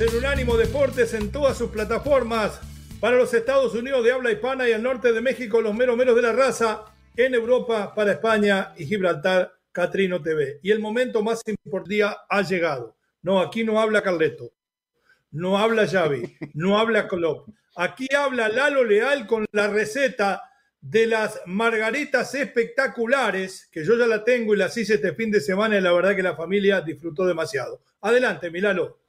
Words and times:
En 0.00 0.16
Unánimo 0.16 0.56
Deportes 0.56 1.12
en 1.12 1.30
todas 1.30 1.58
sus 1.58 1.70
plataformas. 1.70 2.58
Para 3.00 3.16
los 3.16 3.34
Estados 3.34 3.74
Unidos 3.74 4.02
de 4.02 4.12
habla 4.12 4.32
hispana 4.32 4.66
y 4.66 4.72
al 4.72 4.82
norte 4.82 5.12
de 5.12 5.20
México, 5.20 5.60
los 5.60 5.74
meros 5.74 5.94
meros 5.94 6.16
de 6.16 6.22
la 6.22 6.32
raza. 6.32 6.84
En 7.16 7.34
Europa, 7.34 7.94
para 7.94 8.12
España 8.12 8.72
y 8.78 8.86
Gibraltar, 8.86 9.52
Catrino 9.72 10.22
TV. 10.22 10.58
Y 10.62 10.70
el 10.70 10.78
momento 10.78 11.22
más 11.22 11.42
importante 11.46 12.02
ha 12.02 12.42
llegado. 12.42 12.96
No, 13.20 13.40
aquí 13.40 13.62
no 13.62 13.78
habla 13.78 14.00
Carleto. 14.00 14.52
No 15.32 15.58
habla 15.58 15.86
Xavi. 15.86 16.34
No 16.54 16.78
habla 16.78 17.06
Klopp. 17.06 17.50
Aquí 17.76 18.08
habla 18.14 18.48
Lalo 18.48 18.84
Leal 18.84 19.26
con 19.26 19.44
la 19.52 19.68
receta 19.68 20.42
de 20.80 21.06
las 21.06 21.42
margaritas 21.44 22.34
espectaculares, 22.34 23.68
que 23.70 23.84
yo 23.84 23.98
ya 23.98 24.06
la 24.06 24.24
tengo 24.24 24.54
y 24.54 24.56
las 24.56 24.74
hice 24.78 24.94
este 24.94 25.12
fin 25.12 25.30
de 25.30 25.42
semana 25.42 25.76
y 25.76 25.82
la 25.82 25.92
verdad 25.92 26.16
que 26.16 26.22
la 26.22 26.36
familia 26.36 26.80
disfrutó 26.80 27.26
demasiado. 27.26 27.82
Adelante, 28.00 28.50
Milalo. 28.50 29.00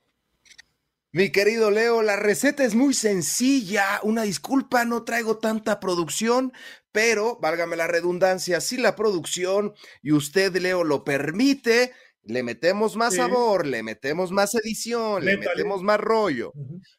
Mi 1.14 1.30
querido 1.30 1.72
Leo, 1.72 2.02
la 2.04 2.16
receta 2.16 2.64
es 2.64 2.74
muy 2.74 2.94
sencilla. 2.94 4.00
Una 4.02 4.24
disculpa, 4.24 4.86
no 4.86 5.04
traigo 5.04 5.40
tanta 5.40 5.82
producción, 5.82 6.54
pero 6.94 7.38
válgame 7.42 7.76
la 7.76 7.88
redundancia, 7.88 8.62
si 8.62 8.78
la 8.78 8.96
producción 8.96 9.74
y 10.02 10.14
usted, 10.14 10.56
Leo, 10.56 10.86
lo 10.86 11.04
permite, 11.04 11.92
le 12.24 12.44
metemos 12.44 12.96
más 12.96 13.16
sabor, 13.16 13.68
le 13.68 13.84
metemos 13.84 14.32
más 14.32 14.56
edición, 14.56 15.26
le 15.26 15.36
metemos 15.36 15.84
más 15.84 16.00
rollo. 16.00 16.54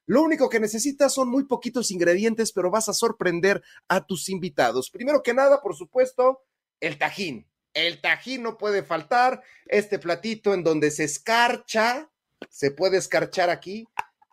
Lo 0.05 0.20
único 0.20 0.50
que 0.50 0.60
necesitas 0.60 1.14
son 1.14 1.30
muy 1.30 1.44
poquitos 1.46 1.90
ingredientes, 1.90 2.52
pero 2.52 2.70
vas 2.70 2.90
a 2.90 2.94
sorprender 2.94 3.62
a 3.88 4.05
tus 4.05 4.28
invitados. 4.28 4.90
Primero 4.90 5.22
que 5.22 5.33
nada, 5.33 5.62
por 5.62 5.74
supuesto, 5.74 6.42
el 6.80 6.98
tajín. 6.98 7.48
El 7.72 8.02
tajín 8.02 8.42
no 8.42 8.58
puede 8.58 8.83
faltar. 8.83 9.42
Este 9.64 9.98
platito 9.98 10.52
en 10.52 10.64
donde 10.64 10.90
se 10.90 11.05
escarcha 11.05 12.11
se 12.50 12.70
puede 12.70 12.98
escarchar 12.98 13.50
aquí 13.50 13.86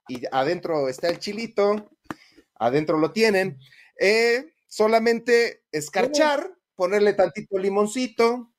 y 0.08 0.24
adentro 0.32 0.90
está 0.90 1.10
el 1.10 1.20
chilito, 1.20 1.92
adentro 2.56 2.98
lo 2.98 3.12
tienen. 3.12 3.60
Eh, 4.00 4.54
solamente 4.68 5.64
escarchar, 5.72 6.52
ponerle 6.76 7.14
tantito 7.14 7.58
limoncito, 7.58 8.54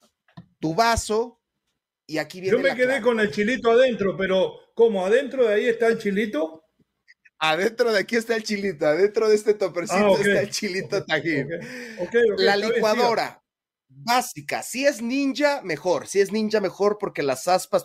tu 0.59 0.75
vaso 0.75 1.41
y 2.07 2.19
aquí 2.19 2.41
viene. 2.41 2.57
Yo 2.57 2.63
me 2.63 2.75
quedé 2.75 3.01
con 3.01 3.21
el 3.21 3.31
chilito 3.31 3.71
adentro, 3.71 4.17
pero 4.17 4.55
¿cómo? 4.75 5.05
¿Adentro 5.05 5.47
de 5.47 5.55
ahí 5.55 5.67
está 5.67 5.89
el 5.89 5.99
chilito? 5.99 6.65
Adentro 7.39 7.91
de 7.91 8.01
aquí 8.01 8.17
está 8.17 8.37
el 8.37 8.43
chilito, 8.43 8.87
adentro 8.87 9.29
de 9.29 9.35
este 9.35 9.55
topercito 9.55 10.15
ah, 10.15 10.21
está 10.21 10.41
el 10.41 10.51
chilito 10.51 11.05
tajín. 11.05 11.49
la 12.37 12.55
licuadora 12.57 13.43
básica, 13.89 14.63
si 14.63 14.87
es 14.87 15.01
ninja, 15.01 15.63
mejor. 15.63 16.07
Si 16.07 16.21
es 16.21 16.33
ninja, 16.33 16.61
mejor 16.61 16.99
porque 16.99 17.23
las 17.23 17.49
aspas 17.49 17.83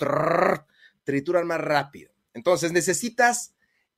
trituran 1.05 1.47
más 1.47 1.61
rápido. 1.61 2.11
Entonces 2.33 2.73
necesitas 2.73 3.55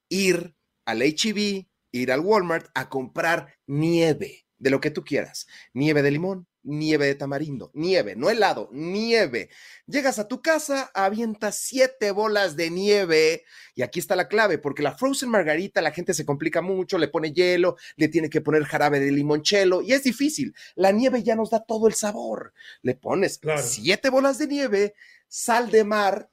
ir 0.09 0.55
al 0.85 1.01
HEB, 1.01 1.67
ir 1.91 2.11
al 2.11 2.19
Walmart 2.19 2.69
a 2.75 2.87
comprar 2.89 3.55
nieve 3.65 4.45
de 4.59 4.69
lo 4.69 4.79
que 4.79 4.91
tú 4.91 5.03
quieras. 5.03 5.47
Nieve 5.73 6.01
de 6.01 6.11
limón, 6.11 6.47
nieve 6.63 7.05
de 7.05 7.15
tamarindo, 7.15 7.71
nieve, 7.73 8.15
no 8.15 8.29
helado, 8.29 8.69
nieve. 8.71 9.49
Llegas 9.85 10.19
a 10.19 10.27
tu 10.27 10.41
casa, 10.41 10.91
avientas 10.93 11.57
siete 11.59 12.11
bolas 12.11 12.55
de 12.55 12.69
nieve 12.69 13.43
y 13.73 13.81
aquí 13.81 13.99
está 13.99 14.15
la 14.15 14.27
clave, 14.27 14.57
porque 14.57 14.83
la 14.83 14.97
frozen 14.97 15.29
margarita 15.29 15.81
la 15.81 15.91
gente 15.91 16.13
se 16.13 16.25
complica 16.25 16.61
mucho, 16.61 16.97
le 16.97 17.07
pone 17.07 17.31
hielo, 17.31 17.77
le 17.95 18.09
tiene 18.09 18.29
que 18.29 18.41
poner 18.41 18.63
jarabe 18.65 18.99
de 18.99 19.11
limonchelo 19.11 19.81
y 19.81 19.93
es 19.93 20.03
difícil. 20.03 20.53
La 20.75 20.91
nieve 20.91 21.23
ya 21.23 21.35
nos 21.35 21.49
da 21.49 21.63
todo 21.63 21.87
el 21.87 21.93
sabor. 21.93 22.53
Le 22.81 22.95
pones 22.95 23.39
siete 23.61 24.09
bolas 24.09 24.37
de 24.37 24.47
nieve, 24.47 24.93
sal 25.27 25.71
de 25.71 25.83
mar, 25.83 26.29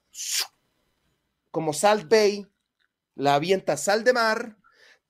como 1.54 1.72
Salt 1.72 2.08
Bay, 2.10 2.48
la 3.14 3.36
avienta 3.36 3.76
sal 3.76 4.02
de 4.02 4.12
mar, 4.12 4.56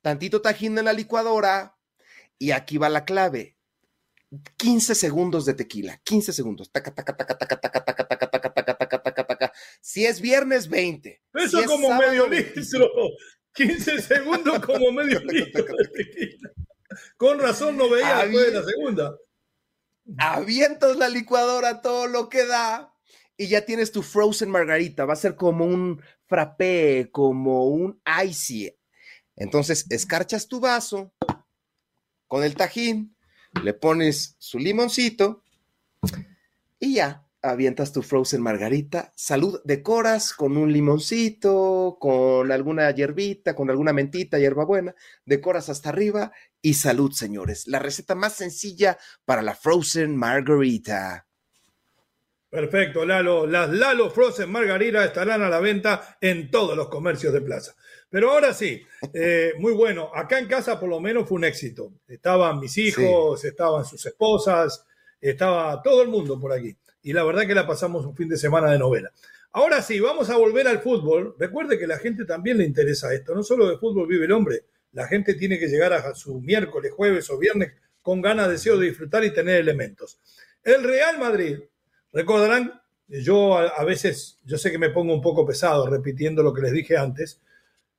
tantito 0.02 0.42
tajín 0.42 0.76
en 0.76 0.84
la 0.84 0.92
licuadora 0.92 1.78
y 2.38 2.50
aquí 2.50 2.76
va 2.76 2.90
la 2.90 3.06
clave. 3.06 3.56
15 4.58 4.94
segundos 4.94 5.46
de 5.46 5.54
tequila, 5.54 5.98
15 6.04 6.34
segundos. 6.34 6.70
Taca, 6.70 6.94
taca, 6.94 7.16
taca, 7.16 7.38
taca, 7.38 7.60
taca, 7.62 7.82
taca, 7.82 8.08
taca, 8.08 8.30
taca, 8.30 8.52
taca, 8.52 8.78
taca, 8.78 9.02
taca, 9.02 9.26
taca. 9.26 9.52
Si 9.80 10.04
es 10.04 10.20
viernes, 10.20 10.68
20. 10.68 11.22
Eso 11.32 11.60
si 11.62 11.64
como 11.64 11.94
medio 11.94 12.26
litro. 12.26 12.90
15 13.54 14.02
segundos 14.02 14.58
como 14.58 14.92
medio 14.92 15.20
litro 15.20 15.64
de 15.64 15.88
tequila. 15.88 16.50
Con 17.16 17.38
razón 17.38 17.78
no 17.78 17.88
veía 17.88 18.18
después 18.18 18.52
de 18.52 18.60
la 18.60 18.66
segunda. 18.66 19.16
Avientas 20.18 20.98
la 20.98 21.08
licuadora 21.08 21.80
todo 21.80 22.06
lo 22.06 22.28
que 22.28 22.44
da 22.44 22.94
y 23.36 23.48
ya 23.48 23.64
tienes 23.64 23.92
tu 23.92 24.02
frozen 24.02 24.50
margarita. 24.50 25.04
Va 25.04 25.14
a 25.14 25.16
ser 25.16 25.36
como 25.36 25.64
un 25.64 26.02
frappé, 26.26 27.08
como 27.12 27.66
un 27.66 28.00
icy. 28.24 28.74
Entonces, 29.36 29.86
escarchas 29.90 30.48
tu 30.48 30.60
vaso 30.60 31.12
con 32.26 32.44
el 32.44 32.54
tajín, 32.54 33.16
le 33.62 33.74
pones 33.74 34.36
su 34.38 34.58
limoncito 34.58 35.42
y 36.78 36.94
ya 36.94 37.24
avientas 37.44 37.92
tu 37.92 38.02
frozen 38.02 38.42
margarita. 38.42 39.12
Salud, 39.14 39.60
decoras 39.64 40.32
con 40.32 40.56
un 40.56 40.72
limoncito, 40.72 41.98
con 42.00 42.50
alguna 42.50 42.90
hierbita, 42.90 43.54
con 43.54 43.70
alguna 43.70 43.92
mentita, 43.92 44.38
hierbabuena, 44.38 44.94
decoras 45.24 45.68
hasta 45.68 45.90
arriba 45.90 46.32
y 46.62 46.74
salud, 46.74 47.12
señores. 47.12 47.66
La 47.66 47.78
receta 47.78 48.14
más 48.14 48.32
sencilla 48.34 48.98
para 49.24 49.42
la 49.42 49.54
frozen 49.54 50.16
margarita. 50.16 51.26
Perfecto, 52.54 53.04
Lalo. 53.04 53.48
Las 53.48 53.68
Lalo 53.68 54.10
Frozen 54.10 54.48
Margarita 54.48 55.04
estarán 55.04 55.42
a 55.42 55.48
la 55.48 55.58
venta 55.58 56.16
en 56.20 56.52
todos 56.52 56.76
los 56.76 56.88
comercios 56.88 57.32
de 57.32 57.40
plaza. 57.40 57.74
Pero 58.08 58.30
ahora 58.30 58.54
sí, 58.54 58.80
eh, 59.12 59.54
muy 59.58 59.72
bueno. 59.72 60.12
Acá 60.14 60.38
en 60.38 60.46
casa 60.46 60.78
por 60.78 60.88
lo 60.88 61.00
menos 61.00 61.28
fue 61.28 61.38
un 61.38 61.44
éxito. 61.46 61.94
Estaban 62.06 62.60
mis 62.60 62.78
hijos, 62.78 63.44
estaban 63.44 63.84
sus 63.84 64.06
esposas, 64.06 64.86
estaba 65.20 65.82
todo 65.82 66.02
el 66.02 66.08
mundo 66.08 66.38
por 66.38 66.52
aquí. 66.52 66.76
Y 67.02 67.12
la 67.12 67.24
verdad 67.24 67.44
que 67.44 67.56
la 67.56 67.66
pasamos 67.66 68.06
un 68.06 68.14
fin 68.14 68.28
de 68.28 68.36
semana 68.36 68.70
de 68.70 68.78
novela. 68.78 69.10
Ahora 69.50 69.82
sí, 69.82 69.98
vamos 69.98 70.30
a 70.30 70.36
volver 70.36 70.68
al 70.68 70.78
fútbol. 70.78 71.34
Recuerde 71.36 71.76
que 71.76 71.86
a 71.86 71.88
la 71.88 71.98
gente 71.98 72.24
también 72.24 72.58
le 72.58 72.64
interesa 72.64 73.12
esto. 73.12 73.34
No 73.34 73.42
solo 73.42 73.68
de 73.68 73.78
fútbol 73.78 74.06
vive 74.06 74.26
el 74.26 74.32
hombre. 74.32 74.66
La 74.92 75.08
gente 75.08 75.34
tiene 75.34 75.58
que 75.58 75.66
llegar 75.66 75.92
a 75.92 76.14
su 76.14 76.40
miércoles, 76.40 76.92
jueves 76.92 77.28
o 77.30 77.36
viernes 77.36 77.72
con 78.00 78.22
ganas, 78.22 78.48
deseo 78.48 78.78
de 78.78 78.86
disfrutar 78.86 79.24
y 79.24 79.34
tener 79.34 79.56
elementos. 79.56 80.20
El 80.62 80.84
Real 80.84 81.18
Madrid 81.18 81.58
Recordarán, 82.14 82.80
yo 83.08 83.58
a, 83.58 83.82
veces, 83.82 84.38
yo 84.44 84.56
sé 84.56 84.70
que 84.70 84.78
me 84.78 84.90
pongo 84.90 85.12
un 85.12 85.20
poco 85.20 85.44
pesado 85.44 85.84
repitiendo 85.88 86.44
lo 86.44 86.54
que 86.54 86.62
les 86.62 86.70
dije 86.70 86.96
antes, 86.96 87.42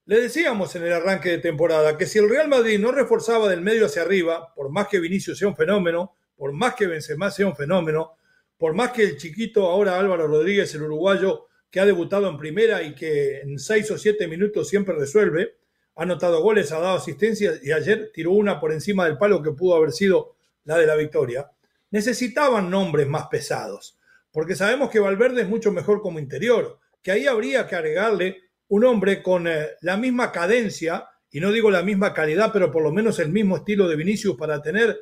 le 0.06 0.22
decíamos 0.22 0.74
en 0.78 0.84
el 0.84 0.94
arranque 0.94 1.32
de 1.32 1.38
temporada 1.40 1.98
que 1.98 2.06
si 2.06 2.20
el 2.20 2.30
Real 2.30 2.48
Madrid 2.48 2.80
no 2.80 2.94
reforzaba 2.94 3.50
del 3.50 3.60
medio 3.60 3.88
hacia 3.88 4.04
arriba, 4.04 4.54
por 4.56 4.70
más 4.70 4.88
que 4.88 5.02
Vinicius 5.02 5.38
sea 5.38 5.50
un 5.50 5.58
fenómeno, 5.58 6.16
por 6.38 6.54
más 6.54 6.76
que 6.76 6.88
Benzema 6.88 7.30
sea 7.30 7.46
un 7.46 7.58
fenómeno, 7.58 8.16
por 8.58 8.74
más 8.74 8.92
que 8.92 9.04
el 9.04 9.18
chiquito 9.18 9.66
ahora 9.70 10.00
Álvaro 10.00 10.28
Rodríguez, 10.28 10.74
el 10.76 10.84
uruguayo 10.84 11.48
que 11.70 11.82
ha 11.82 11.86
debutado 11.86 12.30
en 12.30 12.38
primera 12.38 12.84
y 12.84 12.96
que 12.96 13.42
en 13.42 13.60
seis 13.60 13.92
o 13.92 13.98
siete 13.98 14.30
minutos 14.30 14.70
siempre 14.70 14.96
resuelve, 14.96 15.58
ha 15.98 16.04
anotado 16.04 16.42
goles, 16.42 16.72
ha 16.72 16.80
dado 16.80 17.00
asistencias 17.00 17.62
y 17.62 17.74
ayer 17.74 18.12
tiró 18.14 18.32
una 18.32 18.62
por 18.62 18.72
encima 18.72 19.04
del 19.04 19.18
palo 19.18 19.44
que 19.44 19.52
pudo 19.52 19.76
haber 19.76 19.92
sido 19.92 20.38
la 20.64 20.78
de 20.78 20.86
la 20.86 20.96
victoria, 20.96 21.52
necesitaban 21.92 22.70
nombres 22.70 23.08
más 23.08 23.28
pesados 23.28 23.95
porque 24.36 24.54
sabemos 24.54 24.90
que 24.90 25.00
Valverde 25.00 25.44
es 25.44 25.48
mucho 25.48 25.72
mejor 25.72 26.02
como 26.02 26.20
interior, 26.20 26.78
que 27.02 27.12
ahí 27.12 27.26
habría 27.26 27.68
que 27.68 27.78
agregarle 27.78 28.42
un 28.68 28.84
hombre 28.84 29.24
con 29.24 29.48
eh, 29.48 29.70
la 29.80 29.96
misma 29.96 30.34
cadencia, 30.34 31.08
y 31.32 31.40
no 31.40 31.54
digo 31.54 31.72
la 31.72 31.84
misma 31.84 32.14
calidad, 32.14 32.50
pero 32.52 32.70
por 32.70 32.84
lo 32.84 32.92
menos 32.92 33.18
el 33.20 33.30
mismo 33.30 33.56
estilo 33.56 33.88
de 33.88 33.96
Vinicius 33.96 34.36
para 34.36 34.62
tener 34.62 35.00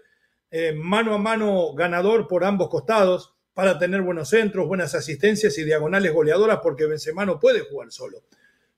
eh, 0.51 0.71
mano 0.73 1.15
a 1.15 1.17
mano 1.17 1.73
ganador 1.73 2.27
por 2.27 2.43
ambos 2.43 2.69
costados, 2.69 3.33
para 3.55 3.79
tener 3.79 4.03
buenos 4.03 4.29
centros, 4.29 4.67
buenas 4.67 4.93
asistencias 4.93 5.57
y 5.57 5.63
diagonales 5.63 6.13
goleadoras, 6.13 6.59
porque 6.61 6.85
Benzema 6.85 7.25
no 7.25 7.39
puede 7.39 7.61
jugar 7.61 7.91
solo. 7.91 8.25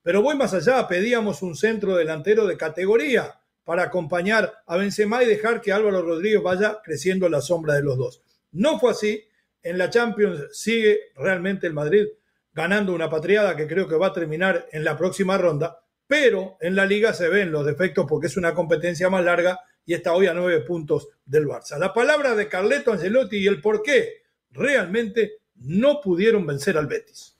Pero 0.03 0.21
voy 0.21 0.37
más 0.37 0.53
allá, 0.53 0.87
pedíamos 0.87 1.41
un 1.41 1.57
centro 1.57 1.97
delantero 1.97 2.47
de 2.47 2.55
categoría 2.55 3.41
para 3.65 3.83
acompañar 3.83 4.53
a 4.67 4.77
Benzema 4.77 5.21
y 5.21 5.25
dejar 5.25 5.59
que 5.59 5.73
Álvaro 5.73 6.01
Rodríguez 6.01 6.41
vaya 6.41 6.79
creciendo 6.81 7.25
en 7.25 7.33
la 7.33 7.41
sombra 7.41 7.73
de 7.73 7.83
los 7.83 7.97
dos. 7.97 8.21
No 8.53 8.79
fue 8.79 8.91
así. 8.91 9.21
En 9.65 9.79
la 9.79 9.89
Champions 9.89 10.41
sigue 10.51 10.99
realmente 11.15 11.65
el 11.65 11.73
Madrid 11.73 12.05
ganando 12.53 12.93
una 12.93 13.09
patriada 13.09 13.55
que 13.55 13.67
creo 13.67 13.87
que 13.87 13.95
va 13.95 14.07
a 14.07 14.13
terminar 14.13 14.67
en 14.71 14.83
la 14.83 14.95
próxima 14.95 15.39
ronda, 15.39 15.79
pero 16.05 16.55
en 16.61 16.75
la 16.75 16.85
liga 16.85 17.13
se 17.13 17.29
ven 17.29 17.51
los 17.51 17.65
defectos 17.65 18.05
porque 18.07 18.27
es 18.27 18.37
una 18.37 18.53
competencia 18.53 19.09
más 19.09 19.25
larga 19.25 19.59
y 19.83 19.95
está 19.95 20.13
hoy 20.13 20.27
a 20.27 20.35
nueve 20.35 20.61
puntos 20.61 21.07
del 21.25 21.47
Barça. 21.47 21.79
La 21.79 21.95
palabra 21.95 22.35
de 22.35 22.47
Carleto 22.47 22.93
Ancelotti 22.93 23.37
y 23.37 23.47
el 23.47 23.59
por 23.59 23.81
qué 23.81 24.21
realmente 24.51 25.39
no 25.55 25.99
pudieron 25.99 26.45
vencer 26.45 26.77
al 26.77 26.85
Betis. 26.85 27.33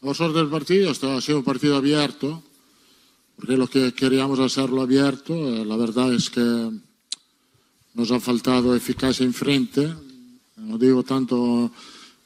Vosotros 0.00 0.34
del 0.34 0.48
partido, 0.48 0.90
ha 0.90 1.20
sido 1.20 1.38
un 1.38 1.44
partido 1.44 1.76
abierto, 1.76 2.42
porque 3.36 3.58
lo 3.58 3.66
que 3.66 3.92
queríamos 3.92 4.40
hacerlo 4.40 4.80
abierto, 4.80 5.34
eh, 5.34 5.66
la 5.66 5.76
verdad 5.76 6.14
es 6.14 6.30
que 6.30 6.70
nos 7.92 8.10
ha 8.10 8.18
faltado 8.18 8.74
eficacia 8.74 9.26
en 9.26 9.34
frente, 9.34 9.92
no 10.56 10.78
digo 10.78 11.02
tanto 11.02 11.70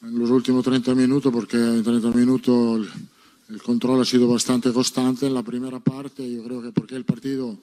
en 0.01 0.19
los 0.19 0.29
últimos 0.29 0.63
30 0.63 0.95
minutos, 0.95 1.31
porque 1.31 1.57
en 1.57 1.83
30 1.83 2.11
minutos 2.11 2.87
el, 3.49 3.61
control 3.61 4.01
ha 4.01 4.05
sido 4.05 4.27
bastante 4.27 4.71
constante 4.71 5.27
en 5.27 5.33
la 5.33 5.43
primera 5.43 5.79
parte, 5.79 6.29
yo 6.29 6.43
creo 6.43 6.61
que 6.61 6.71
porque 6.71 6.95
el 6.95 7.03
partido 7.03 7.57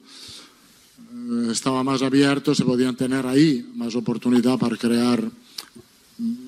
eh, 0.99 1.47
estaba 1.51 1.83
más 1.83 2.01
abierto, 2.01 2.53
se 2.53 2.65
podían 2.65 2.95
tener 2.95 3.25
ahí 3.25 3.67
más 3.75 3.95
oportunidad 3.95 4.59
para 4.59 4.77
crear 4.77 5.23
mm, 6.17 6.47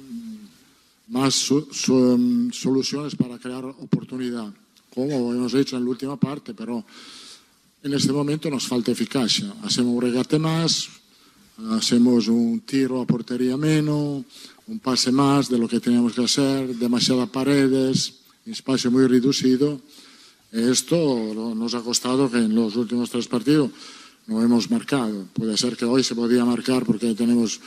más 1.08 1.34
soluciones 1.34 3.16
para 3.16 3.40
crear 3.40 3.66
oportunidad, 3.66 4.54
como 4.94 5.34
hemos 5.34 5.54
hecho 5.56 5.78
en 5.78 5.86
la 5.86 5.90
última 5.90 6.18
parte, 6.18 6.54
pero 6.54 6.86
en 7.82 7.94
este 7.94 8.12
momento 8.12 8.50
nos 8.50 8.68
falta 8.68 8.92
eficacia. 8.92 9.54
Hacemos 9.64 9.96
un 9.96 10.02
regate 10.02 10.38
más, 10.38 10.90
hacemos 11.72 12.28
un 12.28 12.62
tiro 12.62 13.02
a 13.02 13.06
portería 13.06 13.58
menos, 13.58 14.24
un 14.68 14.80
pase 14.80 15.12
más 15.12 15.50
de 15.50 15.58
lo 15.58 15.68
que 15.68 15.80
teníamos 15.80 16.14
que 16.14 16.24
hacer, 16.24 16.76
demasiadas 16.76 17.30
paredes, 17.30 18.20
espacio 18.46 18.92
muy 18.92 19.08
reducido. 19.08 19.82
Esto 20.52 21.54
nos 21.56 21.74
ha 21.76 21.82
costado 21.82 22.30
que 22.30 22.38
en 22.38 22.56
los 22.56 22.76
últimos 22.76 23.10
tres 23.10 23.28
partidos 23.28 23.72
no 24.28 24.42
hemos 24.42 24.70
marcado. 24.72 25.28
Puede 25.34 25.58
ser 25.58 25.76
que 25.76 25.86
hoy 25.86 26.04
se 26.04 26.16
podía 26.16 26.46
marcar 26.46 26.86
porque 26.86 27.14
tenemos, 27.14 27.60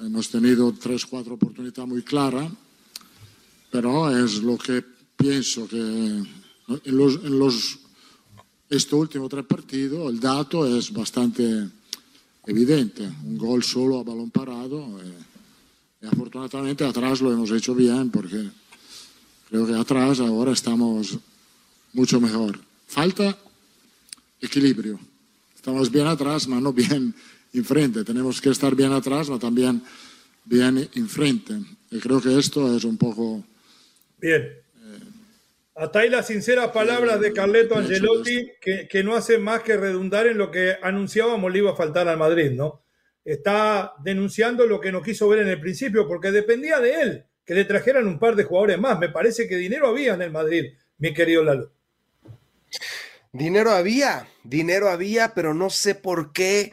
hemos 0.00 0.28
tenido 0.28 0.72
tres, 0.72 1.06
cuatro 1.06 1.34
oportunidades 1.34 1.88
muy 1.88 2.02
claras, 2.02 2.50
pero 3.70 4.10
es 4.24 4.42
lo 4.42 4.58
que 4.58 4.84
pienso 5.16 5.66
que 5.68 5.78
en 5.78 6.96
los, 6.96 7.14
en 7.24 7.38
los 7.38 7.78
estos 8.68 9.00
últimos 9.00 9.30
tres 9.30 9.46
partidos 9.46 10.10
el 10.10 10.20
dato 10.20 10.66
es 10.66 10.92
bastante 10.92 11.68
evidente. 12.48 13.04
Un 13.24 13.36
gol 13.36 13.62
solo 13.62 14.00
a 14.00 14.02
balón 14.02 14.30
parado. 14.30 14.80
Eh, 15.00 16.02
y 16.02 16.06
afortunadamente 16.06 16.84
atrás 16.84 17.20
lo 17.20 17.32
hemos 17.32 17.50
hecho 17.50 17.74
bien 17.74 18.10
porque 18.10 18.48
creo 19.48 19.66
que 19.66 19.74
atrás 19.74 20.20
ahora 20.20 20.52
estamos 20.52 21.18
mucho 21.92 22.20
mejor. 22.20 22.58
Falta 22.86 23.36
equilibrio. 24.40 24.98
Estamos 25.54 25.90
bien 25.90 26.06
atrás, 26.06 26.46
pero 26.46 26.60
no 26.60 26.72
bien 26.72 27.14
enfrente. 27.52 28.04
Tenemos 28.04 28.40
que 28.40 28.50
estar 28.50 28.74
bien 28.74 28.92
atrás, 28.92 29.26
pero 29.26 29.38
también 29.38 29.82
bien 30.44 30.88
enfrente. 30.94 31.60
Y 31.90 31.98
creo 31.98 32.20
que 32.20 32.38
esto 32.38 32.74
es 32.74 32.84
un 32.84 32.96
poco... 32.96 33.44
Bien. 34.20 34.48
Hasta 35.78 36.00
ahí 36.00 36.10
las 36.10 36.26
sinceras 36.26 36.72
palabras 36.72 37.20
de 37.20 37.32
Carleto 37.32 37.76
Angelotti, 37.76 38.50
que, 38.60 38.88
que, 38.88 39.04
no 39.04 39.14
hace 39.14 39.38
más 39.38 39.62
que 39.62 39.76
redundar 39.76 40.26
en 40.26 40.36
lo 40.36 40.50
que 40.50 40.76
anunciábamos 40.82 41.52
le 41.52 41.58
iba 41.58 41.70
a 41.70 41.76
faltar 41.76 42.08
al 42.08 42.18
Madrid, 42.18 42.50
¿no? 42.50 42.82
Está 43.24 43.92
denunciando 44.02 44.66
lo 44.66 44.80
que 44.80 44.90
no 44.90 45.02
quiso 45.02 45.28
ver 45.28 45.38
en 45.38 45.48
el 45.48 45.60
principio, 45.60 46.08
porque 46.08 46.32
dependía 46.32 46.80
de 46.80 47.00
él 47.00 47.24
que 47.44 47.54
le 47.54 47.64
trajeran 47.64 48.08
un 48.08 48.18
par 48.18 48.34
de 48.34 48.42
jugadores 48.42 48.78
más. 48.78 48.98
Me 48.98 49.08
parece 49.08 49.46
que 49.46 49.54
dinero 49.54 49.86
había 49.86 50.14
en 50.14 50.22
el 50.22 50.32
Madrid, 50.32 50.74
mi 50.98 51.14
querido 51.14 51.44
Lalo. 51.44 51.70
Dinero 53.32 53.70
había, 53.70 54.26
dinero 54.42 54.88
había, 54.88 55.32
pero 55.32 55.54
no 55.54 55.70
sé 55.70 55.94
por 55.94 56.32
qué 56.32 56.72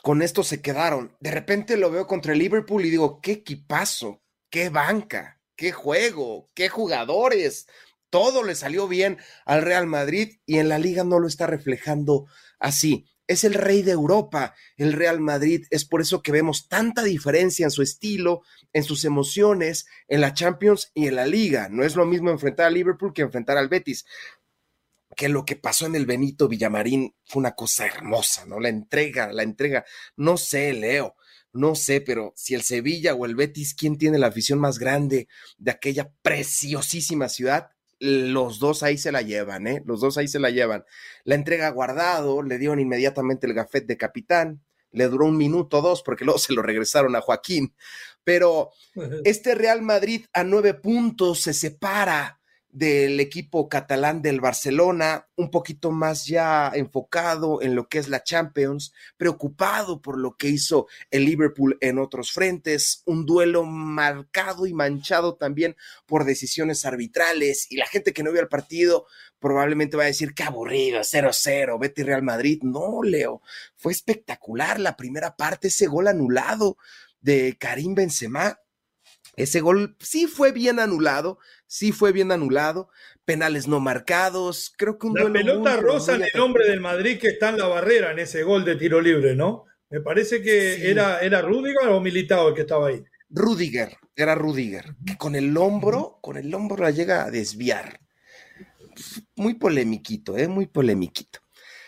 con 0.00 0.22
esto 0.22 0.44
se 0.44 0.62
quedaron. 0.62 1.16
De 1.18 1.32
repente 1.32 1.76
lo 1.76 1.90
veo 1.90 2.06
contra 2.06 2.32
el 2.32 2.38
Liverpool 2.38 2.84
y 2.84 2.90
digo, 2.90 3.20
qué 3.20 3.32
equipazo, 3.32 4.22
qué 4.48 4.68
banca, 4.68 5.40
qué 5.56 5.72
juego, 5.72 6.48
qué 6.54 6.68
jugadores. 6.68 7.66
Todo 8.14 8.44
le 8.44 8.54
salió 8.54 8.86
bien 8.86 9.18
al 9.44 9.62
Real 9.62 9.88
Madrid 9.88 10.38
y 10.46 10.58
en 10.58 10.68
la 10.68 10.78
liga 10.78 11.02
no 11.02 11.18
lo 11.18 11.26
está 11.26 11.48
reflejando 11.48 12.26
así. 12.60 13.08
Es 13.26 13.42
el 13.42 13.54
rey 13.54 13.82
de 13.82 13.90
Europa, 13.90 14.54
el 14.76 14.92
Real 14.92 15.18
Madrid. 15.18 15.66
Es 15.70 15.84
por 15.84 16.00
eso 16.00 16.22
que 16.22 16.30
vemos 16.30 16.68
tanta 16.68 17.02
diferencia 17.02 17.64
en 17.64 17.72
su 17.72 17.82
estilo, 17.82 18.42
en 18.72 18.84
sus 18.84 19.04
emociones, 19.04 19.86
en 20.06 20.20
la 20.20 20.32
Champions 20.32 20.92
y 20.94 21.08
en 21.08 21.16
la 21.16 21.26
liga. 21.26 21.68
No 21.68 21.82
es 21.82 21.96
lo 21.96 22.06
mismo 22.06 22.30
enfrentar 22.30 22.66
al 22.66 22.74
Liverpool 22.74 23.12
que 23.12 23.22
enfrentar 23.22 23.58
al 23.58 23.68
Betis 23.68 24.04
que 25.16 25.28
lo 25.28 25.44
que 25.44 25.56
pasó 25.56 25.86
en 25.86 25.96
el 25.96 26.06
Benito 26.06 26.46
Villamarín 26.46 27.16
fue 27.24 27.40
una 27.40 27.56
cosa 27.56 27.84
hermosa, 27.84 28.46
¿no? 28.46 28.60
La 28.60 28.68
entrega, 28.68 29.32
la 29.32 29.42
entrega, 29.42 29.84
no 30.14 30.36
sé, 30.36 30.72
Leo, 30.72 31.16
no 31.52 31.74
sé, 31.74 32.00
pero 32.00 32.32
si 32.36 32.54
el 32.54 32.62
Sevilla 32.62 33.14
o 33.14 33.26
el 33.26 33.34
Betis, 33.34 33.74
¿quién 33.74 33.98
tiene 33.98 34.18
la 34.18 34.28
afición 34.28 34.60
más 34.60 34.78
grande 34.78 35.26
de 35.58 35.72
aquella 35.72 36.12
preciosísima 36.22 37.28
ciudad? 37.28 37.73
Los 37.98 38.58
dos 38.58 38.82
ahí 38.82 38.98
se 38.98 39.12
la 39.12 39.22
llevan, 39.22 39.66
¿eh? 39.66 39.82
Los 39.86 40.00
dos 40.00 40.18
ahí 40.18 40.28
se 40.28 40.40
la 40.40 40.50
llevan. 40.50 40.84
La 41.24 41.34
entrega 41.34 41.68
guardado, 41.70 42.42
le 42.42 42.58
dieron 42.58 42.80
inmediatamente 42.80 43.46
el 43.46 43.54
gafet 43.54 43.86
de 43.86 43.96
capitán, 43.96 44.62
le 44.90 45.08
duró 45.08 45.26
un 45.26 45.36
minuto 45.36 45.78
o 45.78 45.82
dos 45.82 46.02
porque 46.02 46.24
luego 46.24 46.38
se 46.38 46.52
lo 46.52 46.62
regresaron 46.62 47.16
a 47.16 47.20
Joaquín. 47.20 47.74
Pero 48.22 48.70
este 49.24 49.54
Real 49.54 49.82
Madrid 49.82 50.26
a 50.32 50.44
nueve 50.44 50.74
puntos 50.74 51.40
se 51.40 51.54
separa 51.54 52.40
del 52.74 53.20
equipo 53.20 53.68
catalán 53.68 54.20
del 54.20 54.40
Barcelona, 54.40 55.28
un 55.36 55.48
poquito 55.52 55.92
más 55.92 56.26
ya 56.26 56.72
enfocado 56.74 57.62
en 57.62 57.76
lo 57.76 57.88
que 57.88 57.98
es 57.98 58.08
la 58.08 58.24
Champions, 58.24 58.92
preocupado 59.16 60.02
por 60.02 60.18
lo 60.18 60.36
que 60.36 60.48
hizo 60.48 60.88
el 61.12 61.24
Liverpool 61.24 61.78
en 61.80 62.00
otros 62.00 62.32
frentes, 62.32 63.04
un 63.06 63.26
duelo 63.26 63.62
marcado 63.62 64.66
y 64.66 64.74
manchado 64.74 65.36
también 65.36 65.76
por 66.04 66.24
decisiones 66.24 66.84
arbitrales 66.84 67.70
y 67.70 67.76
la 67.76 67.86
gente 67.86 68.12
que 68.12 68.24
no 68.24 68.32
vio 68.32 68.40
el 68.40 68.48
partido 68.48 69.06
probablemente 69.38 69.96
va 69.96 70.02
a 70.02 70.06
decir 70.06 70.34
qué 70.34 70.42
aburrido, 70.42 70.98
0-0, 70.98 71.78
vete 71.78 72.02
Real 72.02 72.24
Madrid. 72.24 72.58
No, 72.62 73.04
Leo, 73.04 73.40
fue 73.76 73.92
espectacular 73.92 74.80
la 74.80 74.96
primera 74.96 75.36
parte, 75.36 75.68
ese 75.68 75.86
gol 75.86 76.08
anulado 76.08 76.76
de 77.20 77.56
Karim 77.56 77.94
Benzema 77.94 78.58
ese 79.36 79.60
gol 79.60 79.96
sí 80.00 80.26
fue 80.26 80.52
bien 80.52 80.78
anulado, 80.78 81.38
sí 81.74 81.90
fue 81.90 82.12
bien 82.12 82.30
anulado, 82.30 82.88
penales 83.24 83.66
no 83.66 83.80
marcados, 83.80 84.72
creo 84.78 84.96
que 84.96 85.08
un 85.08 85.14
La 85.14 85.32
pelota 85.32 85.76
rosa 85.76 86.14
en 86.14 86.22
el 86.22 86.30
nombre 86.36 86.68
del 86.68 86.80
Madrid 86.80 87.18
que 87.18 87.26
está 87.26 87.48
en 87.48 87.58
la 87.58 87.66
barrera 87.66 88.12
en 88.12 88.20
ese 88.20 88.44
gol 88.44 88.64
de 88.64 88.76
tiro 88.76 89.00
libre, 89.00 89.34
¿no? 89.34 89.64
Me 89.90 90.00
parece 90.00 90.40
que 90.40 90.88
era, 90.88 91.18
era 91.18 91.42
Rudiger 91.42 91.88
o 91.88 92.00
Militao 92.00 92.50
el 92.50 92.54
que 92.54 92.60
estaba 92.60 92.88
ahí. 92.88 93.02
Rudiger, 93.28 93.96
era 94.14 94.36
Rudiger, 94.36 94.94
que 95.04 95.16
con 95.16 95.34
el 95.34 95.56
hombro, 95.56 96.20
con 96.22 96.36
el 96.36 96.54
hombro 96.54 96.84
la 96.84 96.92
llega 96.92 97.24
a 97.24 97.32
desviar. 97.32 97.98
Muy 99.34 99.54
polemiquito, 99.54 100.38
¿eh? 100.38 100.46
Muy 100.46 100.68
polemiquito. 100.68 101.40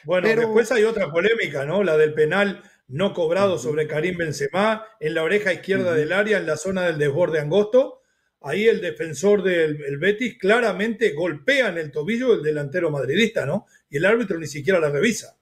Bueno, 0.03 0.27
después 0.27 0.73
hay 0.73 0.83
otra 0.83 1.13
polémica, 1.13 1.65
¿no? 1.65 1.85
La 1.85 1.97
del 1.97 2.13
penal 2.13 2.61
no 2.89 3.15
cobrado 3.15 3.57
sobre 3.57 3.87
Karim 3.87 4.17
Benzema 4.17 4.85
en 4.99 5.15
la 5.15 5.23
oreja 5.23 5.53
izquierda 5.53 5.95
del 5.95 6.13
área 6.13 6.39
en 6.39 6.47
la 6.47 6.57
zona 6.57 6.83
del 6.87 6.99
desborde 6.99 7.39
angosto. 7.39 8.03
Ahí 8.47 8.69
el 8.69 8.81
defensor 8.81 9.43
del 9.43 9.99
Betis 9.99 10.39
claramente 10.39 11.13
golpea 11.13 11.69
en 11.69 11.79
el 11.79 11.91
tobillo 11.91 12.35
el 12.35 12.43
delantero 12.43 12.91
madridista, 12.91 13.45
¿no? 13.45 13.67
Y 13.91 13.97
el 13.97 14.05
árbitro 14.05 14.39
ni 14.39 14.47
siquiera 14.47 14.79
la 14.79 14.91
revisa. 14.91 15.37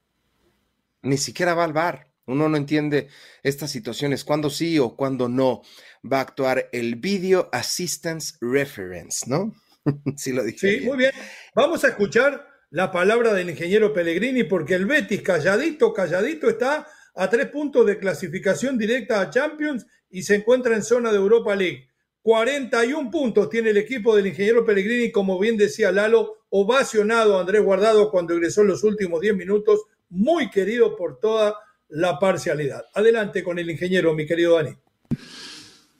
Ni 1.03 1.19
siquiera 1.19 1.55
va 1.55 1.65
al 1.65 1.73
bar. 1.73 2.09
Uno 2.27 2.49
no 2.49 2.57
entiende 2.57 3.09
estas 3.43 3.71
situaciones, 3.71 4.25
cuándo 4.25 4.49
sí 4.49 4.79
o 4.79 4.97
cuándo 4.97 5.29
no 5.29 5.63
va 6.11 6.19
a 6.19 6.23
actuar 6.23 6.71
el 6.73 6.97
Video 6.97 7.51
Assistance 7.53 8.37
Reference, 8.41 9.29
¿no? 9.29 9.53
sí, 10.17 10.33
lo 10.33 10.43
dije. 10.43 10.79
Sí, 10.79 10.87
muy 10.87 10.97
bien. 10.97 11.13
Vamos 11.55 11.85
a 11.85 11.89
escuchar 11.89 12.49
la 12.71 12.91
palabra 12.91 13.35
del 13.35 13.51
ingeniero 13.51 13.93
Pellegrini 13.93 14.45
porque 14.45 14.75
el 14.75 14.87
Betis 14.87 15.23
calladito, 15.23 15.93
calladito 15.93 16.49
está 16.49 16.89
a 17.15 17.31
tres 17.31 17.49
puntos 17.49 17.87
de 17.87 17.99
clasificación 17.99 18.79
directa 18.79 19.21
a 19.21 19.31
Champions 19.31 19.87
y 20.11 20.23
se 20.23 20.37
encuentra 20.37 20.75
en 20.75 20.83
zona 20.83 21.11
de 21.11 21.19
Europa 21.19 21.55
League. 21.55 21.89
41 22.25 23.11
puntos 23.11 23.51
tiene 23.51 23.69
el 23.69 23.77
equipo 23.77 24.17
del 24.17 24.27
ingeniero 24.27 24.65
Pellegrini, 24.65 25.13
como 25.13 25.39
bien 25.39 25.59
decía 25.59 25.93
Lalo, 25.93 26.47
ovacionado 26.49 27.39
Andrés 27.39 27.63
Guardado 27.63 28.11
cuando 28.11 28.33
ingresó 28.33 28.63
en 28.63 28.69
los 28.69 28.83
últimos 28.83 29.21
10 29.21 29.37
minutos, 29.37 29.83
muy 30.09 30.49
querido 30.49 30.97
por 30.97 31.21
toda 31.21 31.55
la 31.91 32.19
parcialidad. 32.19 32.83
Adelante 32.95 33.45
con 33.45 33.59
el 33.59 33.69
ingeniero, 33.69 34.15
mi 34.15 34.25
querido 34.25 34.55
Dani. 34.55 34.71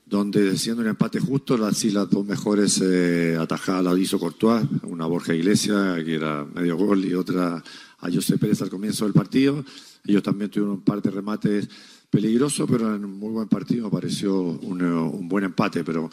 donde 0.03 0.57
siendo 0.57 0.81
un 0.81 0.87
empate 0.87 1.19
justo, 1.19 1.59
las, 1.59 1.83
las 1.85 2.09
dos 2.09 2.25
mejores 2.25 2.81
eh, 2.83 3.37
atajadas 3.39 3.83
las 3.83 3.99
hizo 3.99 4.17
Courtois, 4.17 4.65
una 4.81 5.05
Borja 5.05 5.35
Iglesia, 5.35 5.95
que 6.03 6.15
era 6.15 6.43
medio 6.43 6.75
gol, 6.75 7.05
y 7.05 7.13
otra 7.13 7.63
a 7.99 8.11
José 8.11 8.39
Pérez 8.39 8.63
al 8.63 8.71
comienzo 8.71 9.05
del 9.05 9.13
partido. 9.13 9.63
Ellos 10.07 10.23
también 10.23 10.49
tuvieron 10.49 10.75
un 10.75 10.81
par 10.81 11.01
de 11.01 11.11
remates 11.11 11.69
peligrosos, 12.09 12.69
pero 12.69 12.95
en 12.95 13.05
un 13.05 13.19
muy 13.19 13.31
buen 13.31 13.47
partido 13.47 13.85
me 13.85 13.91
pareció 13.91 14.39
un, 14.39 14.81
un 14.81 15.27
buen 15.27 15.43
empate, 15.43 15.83
pero 15.83 16.09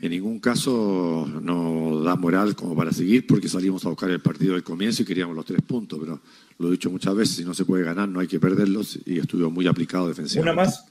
en 0.00 0.10
ningún 0.10 0.40
caso 0.40 1.26
nos 1.42 2.04
da 2.04 2.16
moral 2.16 2.54
como 2.54 2.76
para 2.76 2.92
seguir, 2.92 3.26
porque 3.26 3.48
salimos 3.48 3.84
a 3.86 3.88
buscar 3.88 4.10
el 4.10 4.20
partido 4.20 4.54
del 4.54 4.62
comienzo 4.62 5.02
y 5.02 5.06
queríamos 5.06 5.34
los 5.34 5.44
tres 5.44 5.62
puntos, 5.62 5.98
pero 5.98 6.20
lo 6.58 6.68
he 6.68 6.72
dicho 6.72 6.90
muchas 6.90 7.14
veces, 7.14 7.36
si 7.36 7.44
no 7.44 7.54
se 7.54 7.64
puede 7.64 7.84
ganar 7.84 8.08
no 8.08 8.20
hay 8.20 8.26
que 8.26 8.40
perderlos, 8.40 8.98
y 9.06 9.18
estuvo 9.18 9.50
muy 9.50 9.66
aplicado 9.66 10.08
defensivamente. 10.08 10.52
Una 10.52 10.64
más. 10.64 10.84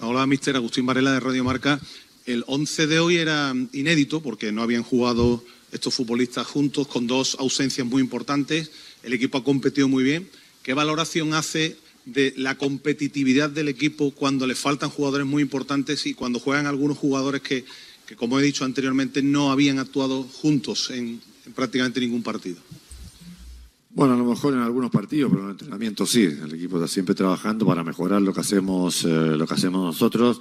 Hola, 0.00 0.26
mister 0.26 0.54
Agustín 0.54 0.86
Varela 0.86 1.12
de 1.12 1.20
Radio 1.20 1.44
Marca. 1.44 1.80
El 2.26 2.44
11 2.46 2.86
de 2.86 2.98
hoy 3.00 3.16
era 3.16 3.52
inédito 3.72 4.22
porque 4.22 4.52
no 4.52 4.62
habían 4.62 4.82
jugado 4.82 5.42
estos 5.72 5.94
futbolistas 5.94 6.46
juntos 6.46 6.86
con 6.86 7.06
dos 7.06 7.36
ausencias 7.40 7.86
muy 7.86 8.00
importantes. 8.00 8.70
El 9.02 9.12
equipo 9.12 9.38
ha 9.38 9.44
competido 9.44 9.88
muy 9.88 10.04
bien. 10.04 10.28
¿Qué 10.64 10.72
valoración 10.72 11.34
hace 11.34 11.76
de 12.06 12.32
la 12.38 12.56
competitividad 12.56 13.50
del 13.50 13.68
equipo 13.68 14.12
cuando 14.12 14.46
le 14.46 14.54
faltan 14.54 14.88
jugadores 14.88 15.26
muy 15.26 15.42
importantes 15.42 16.06
y 16.06 16.14
cuando 16.14 16.40
juegan 16.40 16.66
algunos 16.66 16.96
jugadores 16.96 17.42
que, 17.42 17.66
como 18.16 18.40
he 18.40 18.42
dicho 18.42 18.64
anteriormente, 18.64 19.22
no 19.22 19.52
habían 19.52 19.78
actuado 19.78 20.22
juntos 20.22 20.88
en, 20.88 21.20
prácticamente 21.54 22.00
ningún 22.00 22.22
partido? 22.22 22.56
Bueno, 23.90 24.14
a 24.14 24.16
lo 24.16 24.24
mejor 24.24 24.54
en 24.54 24.60
algunos 24.60 24.90
partidos, 24.90 25.30
pero 25.30 25.42
en 25.42 25.48
el 25.48 25.52
entrenamiento 25.52 26.06
sí. 26.06 26.22
El 26.22 26.54
equipo 26.54 26.76
está 26.78 26.88
siempre 26.88 27.14
trabajando 27.14 27.66
para 27.66 27.84
mejorar 27.84 28.22
lo 28.22 28.32
que 28.32 28.40
hacemos, 28.40 29.04
eh, 29.04 29.08
lo 29.08 29.46
que 29.46 29.52
hacemos 29.52 29.84
nosotros. 29.84 30.40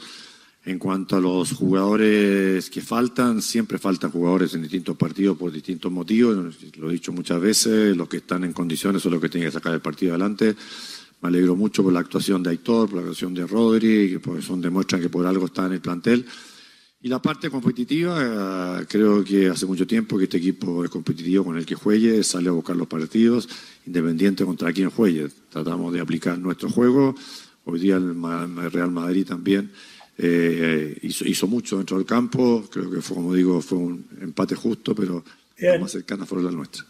En 0.66 0.80
cuanto 0.80 1.18
a 1.18 1.20
los 1.20 1.52
jugadores 1.52 2.70
que 2.70 2.80
faltan, 2.80 3.42
siempre 3.42 3.78
faltan 3.78 4.12
jugadores 4.12 4.54
en 4.54 4.62
distintos 4.62 4.96
partidos 4.96 5.38
por 5.38 5.52
distintos 5.52 5.92
motivos. 5.92 6.56
Lo 6.78 6.90
he 6.90 6.94
dicho 6.94 7.12
muchas 7.12 7.42
veces, 7.42 7.98
los 7.98 8.08
que 8.08 8.18
están 8.18 8.46
en 8.46 8.54
condiciones 8.54 9.02
son 9.02 9.12
los 9.12 9.22
que 9.22 9.28
tienen 9.28 9.50
que 9.50 9.54
sacar 9.54 9.74
el 9.74 9.82
partido 9.82 10.14
adelante. 10.14 10.56
Me 11.22 11.28
alegro 11.28 11.58
mucho 11.58 11.84
por 11.84 11.92
la 11.92 12.00
actuación 12.00 12.42
de 12.42 12.52
Aitor, 12.52 12.88
por 12.88 12.96
la 12.96 13.02
actuación 13.02 13.34
de 13.34 13.46
Rodri, 13.46 14.12
que 14.12 14.20
pues 14.22 14.46
son, 14.46 14.62
demuestran 14.62 15.02
que 15.02 15.10
por 15.10 15.26
algo 15.28 15.48
está 15.48 15.66
en 15.66 15.74
el 15.74 15.82
plantel. 15.82 16.26
Y 17.02 17.10
la 17.10 17.22
parte 17.22 17.50
competitiva, 17.50 18.86
creo 18.88 19.22
que 19.22 19.50
hace 19.50 19.66
mucho 19.66 19.86
tiempo 19.86 20.18
que 20.18 20.24
este 20.24 20.38
equipo 20.38 20.86
es 20.86 20.90
competitivo 20.90 21.44
con 21.44 21.58
el 21.58 21.66
que 21.66 21.76
juegue, 21.76 22.24
sale 22.24 22.48
a 22.48 22.54
buscar 22.54 22.78
los 22.78 22.88
partidos, 22.88 23.50
independiente 23.86 24.46
contra 24.46 24.72
quién 24.72 24.90
juegue. 24.90 25.28
Tratamos 25.50 25.92
de 25.92 26.00
aplicar 26.00 26.40
nuestro 26.40 26.70
juego. 26.70 27.16
Hoy 27.66 27.82
día 27.82 27.98
el 27.98 28.16
Real 28.72 28.92
Madrid 28.92 29.26
también 29.28 29.70
eh, 30.18 30.98
hizo, 31.02 31.26
hizo, 31.26 31.48
mucho 31.48 31.78
dentro 31.78 31.98
del 31.98 32.06
campo. 32.06 32.64
Creo 32.72 32.90
que 32.92 33.02
fue, 33.02 33.16
como 33.16 33.34
digo, 33.34 33.62
fue 33.62 33.78
un 33.78 34.08
empate 34.22 34.56
justo, 34.56 34.94
pero 34.94 35.24
la 35.58 35.80
más 35.80 35.92
cercana 35.92 36.26
fue 36.26 36.42
la 36.42 36.52
nuestra. 36.52 36.84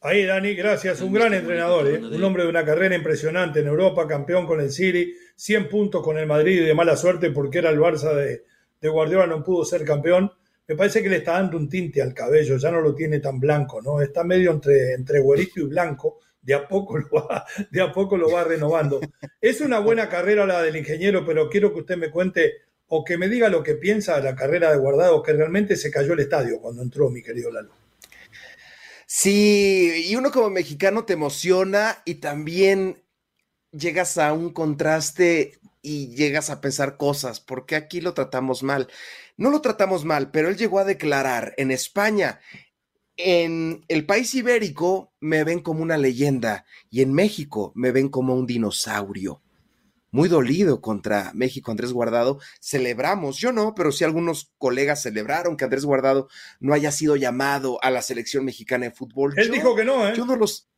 Ahí, 0.00 0.24
Dani, 0.24 0.54
gracias. 0.54 1.00
Un 1.00 1.12
gran 1.12 1.32
entrenador, 1.32 1.88
¿eh? 1.88 1.98
un 1.98 2.22
hombre 2.24 2.42
de 2.42 2.48
una 2.48 2.64
carrera 2.64 2.96
impresionante 2.96 3.60
en 3.60 3.68
Europa, 3.68 4.06
campeón 4.08 4.46
con 4.46 4.60
el 4.60 4.70
City, 4.70 5.14
100 5.36 5.68
puntos 5.68 6.02
con 6.02 6.18
el 6.18 6.26
Madrid 6.26 6.60
y 6.60 6.64
de 6.64 6.74
mala 6.74 6.96
suerte 6.96 7.30
porque 7.30 7.58
era 7.58 7.70
el 7.70 7.78
Barça 7.78 8.12
de, 8.14 8.42
de 8.82 8.88
Guardiola 8.88 9.28
no 9.28 9.44
pudo 9.44 9.64
ser 9.64 9.84
campeón, 9.84 10.32
me 10.66 10.76
parece 10.76 11.02
que 11.02 11.08
le 11.08 11.18
está 11.18 11.32
dando 11.34 11.56
un 11.56 11.68
tinte 11.68 12.02
al 12.02 12.12
cabello, 12.12 12.56
ya 12.56 12.70
no 12.70 12.80
lo 12.80 12.94
tiene 12.94 13.20
tan 13.20 13.38
blanco, 13.38 13.80
¿no? 13.80 14.00
Está 14.00 14.24
medio 14.24 14.50
entre, 14.50 14.94
entre 14.94 15.20
güerito 15.20 15.60
y 15.60 15.64
blanco, 15.64 16.20
de 16.42 16.54
a 16.54 16.68
poco 16.68 16.98
lo 16.98 17.08
va, 17.10 17.46
de 17.70 17.80
a 17.80 17.92
poco 17.92 18.16
lo 18.16 18.30
va 18.30 18.44
renovando. 18.44 19.00
Es 19.40 19.60
una 19.60 19.78
buena 19.78 20.08
carrera 20.08 20.44
la 20.44 20.62
del 20.62 20.76
ingeniero, 20.76 21.24
pero 21.24 21.48
quiero 21.48 21.72
que 21.72 21.80
usted 21.80 21.96
me 21.96 22.10
cuente 22.10 22.52
o 22.88 23.04
que 23.04 23.16
me 23.16 23.28
diga 23.28 23.48
lo 23.48 23.62
que 23.62 23.74
piensa 23.74 24.16
de 24.16 24.22
la 24.22 24.36
carrera 24.36 24.70
de 24.70 24.76
Guardado, 24.76 25.22
que 25.22 25.32
realmente 25.32 25.76
se 25.76 25.90
cayó 25.90 26.12
el 26.12 26.20
estadio 26.20 26.60
cuando 26.60 26.82
entró 26.82 27.08
mi 27.08 27.22
querido 27.22 27.50
Lalo. 27.50 27.72
Sí, 29.06 30.06
y 30.08 30.16
uno 30.16 30.30
como 30.30 30.50
mexicano 30.50 31.04
te 31.04 31.14
emociona 31.14 32.02
y 32.04 32.16
también 32.16 33.02
llegas 33.70 34.18
a 34.18 34.32
un 34.32 34.52
contraste 34.52 35.58
y 35.80 36.14
llegas 36.14 36.50
a 36.50 36.60
pensar 36.60 36.96
cosas, 36.96 37.40
porque 37.40 37.76
aquí 37.76 38.00
lo 38.00 38.14
tratamos 38.14 38.62
mal. 38.62 38.88
No 39.36 39.50
lo 39.50 39.60
tratamos 39.60 40.04
mal, 40.04 40.30
pero 40.30 40.48
él 40.48 40.56
llegó 40.56 40.78
a 40.78 40.84
declarar 40.84 41.54
en 41.56 41.70
España, 41.70 42.40
en 43.16 43.84
el 43.88 44.06
país 44.06 44.34
ibérico 44.34 45.12
me 45.20 45.44
ven 45.44 45.60
como 45.60 45.82
una 45.82 45.98
leyenda 45.98 46.64
y 46.90 47.02
en 47.02 47.12
México 47.12 47.72
me 47.74 47.92
ven 47.92 48.08
como 48.08 48.34
un 48.34 48.46
dinosaurio. 48.46 49.42
Muy 50.10 50.28
dolido 50.28 50.82
contra 50.82 51.32
México, 51.32 51.70
Andrés 51.70 51.92
Guardado. 51.92 52.38
Celebramos, 52.60 53.38
yo 53.38 53.50
no, 53.50 53.74
pero 53.74 53.92
sí 53.92 54.04
algunos 54.04 54.52
colegas 54.58 55.02
celebraron 55.02 55.56
que 55.56 55.64
Andrés 55.64 55.86
Guardado 55.86 56.28
no 56.60 56.74
haya 56.74 56.92
sido 56.92 57.16
llamado 57.16 57.82
a 57.82 57.90
la 57.90 58.02
selección 58.02 58.44
mexicana 58.44 58.84
de 58.84 58.90
fútbol. 58.90 59.32
Él 59.38 59.50
dijo 59.50 59.74
que 59.74 59.84
no, 59.84 60.06
¿eh? 60.06 60.12
Yo 60.14 60.26
no 60.26 60.36
los. 60.36 60.68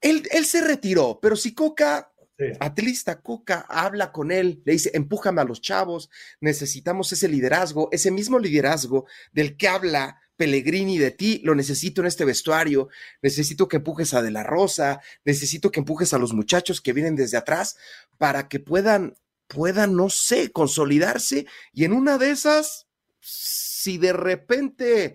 Él, 0.00 0.24
él 0.32 0.44
se 0.44 0.60
retiró, 0.60 1.20
pero 1.22 1.36
si 1.36 1.54
Coca 1.54 2.12
Atlista 2.60 3.20
Coca 3.20 3.64
habla 3.68 4.12
con 4.12 4.32
él, 4.32 4.62
le 4.64 4.72
dice, 4.72 4.90
empújame 4.94 5.40
a 5.40 5.44
los 5.44 5.60
chavos, 5.60 6.10
necesitamos 6.40 7.12
ese 7.12 7.28
liderazgo, 7.28 7.88
ese 7.92 8.10
mismo 8.10 8.38
liderazgo 8.38 9.06
del 9.32 9.56
que 9.56 9.68
habla 9.68 10.20
Pellegrini 10.42 10.98
de 10.98 11.12
ti, 11.12 11.40
lo 11.44 11.54
necesito 11.54 12.00
en 12.00 12.08
este 12.08 12.24
vestuario, 12.24 12.88
necesito 13.22 13.68
que 13.68 13.76
empujes 13.76 14.12
a 14.12 14.22
De 14.22 14.32
la 14.32 14.42
Rosa, 14.42 15.00
necesito 15.24 15.70
que 15.70 15.78
empujes 15.78 16.12
a 16.14 16.18
los 16.18 16.32
muchachos 16.32 16.80
que 16.80 16.92
vienen 16.92 17.14
desde 17.14 17.36
atrás 17.36 17.76
para 18.18 18.48
que 18.48 18.58
puedan, 18.58 19.14
puedan, 19.46 19.94
no 19.94 20.10
sé, 20.10 20.50
consolidarse 20.50 21.46
y 21.72 21.84
en 21.84 21.92
una 21.92 22.18
de 22.18 22.32
esas, 22.32 22.88
si 23.20 23.98
de 23.98 24.12
repente 24.12 25.14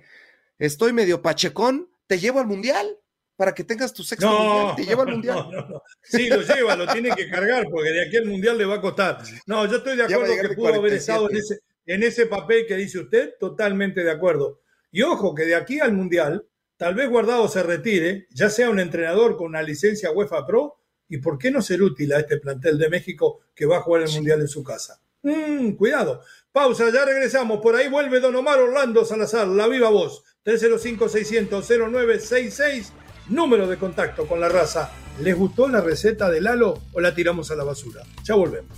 estoy 0.60 0.94
medio 0.94 1.22
pachecón, 1.22 1.90
te 2.08 2.18
llevo 2.18 2.40
al 2.40 2.48
mundial 2.48 2.88
para 3.36 3.54
que 3.54 3.66
tengas 3.66 3.92
tu 3.92 4.04
sexto 4.04 4.30
mundial. 4.30 4.76
Te 4.78 4.86
lleva 4.86 5.04
al 5.04 5.10
mundial. 5.12 5.50
No, 5.52 5.84
sí, 6.04 6.30
lo 6.30 6.42
lleva, 6.42 6.78
lo 6.78 6.88
tiene 6.88 7.10
que 7.18 7.30
cargar, 7.30 7.66
porque 7.70 7.90
de 7.90 8.08
aquí 8.08 8.16
al 8.16 8.28
mundial 8.28 8.58
le 8.58 8.64
va 8.64 8.76
a 8.76 8.82
costar. 8.82 9.18
No, 9.46 9.66
yo 9.66 9.76
estoy 9.76 9.98
de 9.98 10.04
acuerdo 10.04 10.34
que 10.42 10.56
pudo 10.56 10.74
haber 10.74 10.94
estado 10.94 11.30
en 11.30 11.36
ese, 11.36 11.60
en 11.86 12.04
ese 12.04 12.28
papel 12.28 12.66
que 12.66 12.78
dice 12.78 13.00
usted, 13.00 13.34
totalmente 13.38 14.06
de 14.06 14.12
acuerdo. 14.12 14.62
Y 14.98 15.04
ojo, 15.04 15.36
que 15.36 15.46
de 15.46 15.54
aquí 15.54 15.80
al 15.80 15.94
mundial, 15.94 16.48
tal 16.76 16.96
vez 16.96 17.08
Guardado 17.08 17.48
se 17.48 17.62
retire, 17.62 18.26
ya 18.32 18.50
sea 18.50 18.72
un 18.72 18.80
entrenador 18.80 19.38
con 19.38 19.46
una 19.46 19.62
licencia 19.62 20.10
UEFA 20.10 20.48
Pro, 20.48 20.80
y 21.08 21.20
por 21.20 21.38
qué 21.38 21.52
no 21.52 21.62
ser 21.62 21.84
útil 21.84 22.12
a 22.14 22.22
este 22.22 22.40
plantel 22.40 22.80
de 22.80 22.90
México 22.90 23.42
que 23.54 23.68
va 23.68 23.78
a 23.78 23.82
jugar 23.82 24.02
el 24.02 24.10
mundial 24.10 24.42
en 24.42 24.48
su 24.48 24.64
casa. 24.64 25.00
Mm, 25.22 25.74
cuidado. 25.74 26.22
Pausa, 26.52 26.92
ya 26.92 27.06
regresamos. 27.06 27.62
Por 27.62 27.76
ahí 27.76 27.90
vuelve 27.90 28.20
Don 28.20 28.36
Omar 28.38 28.60
Orlando 28.60 29.06
Salazar, 29.06 29.48
la 29.48 29.68
viva 29.68 29.90
voz. 29.90 30.24
305-600-0966 30.44 32.90
número 33.30 33.68
de 33.68 33.78
contacto 33.78 34.28
con 34.28 34.40
la 34.40 34.50
raza. 34.50 34.92
¿Les 35.22 35.36
gustó 35.36 35.68
la 35.68 35.82
receta 35.82 36.32
de 36.32 36.42
Lalo 36.42 36.82
o 36.94 37.02
la 37.02 37.14
tiramos 37.14 37.52
a 37.52 37.56
la 37.56 37.66
basura? 37.66 38.02
Ya 38.24 38.34
volvemos. 38.34 38.76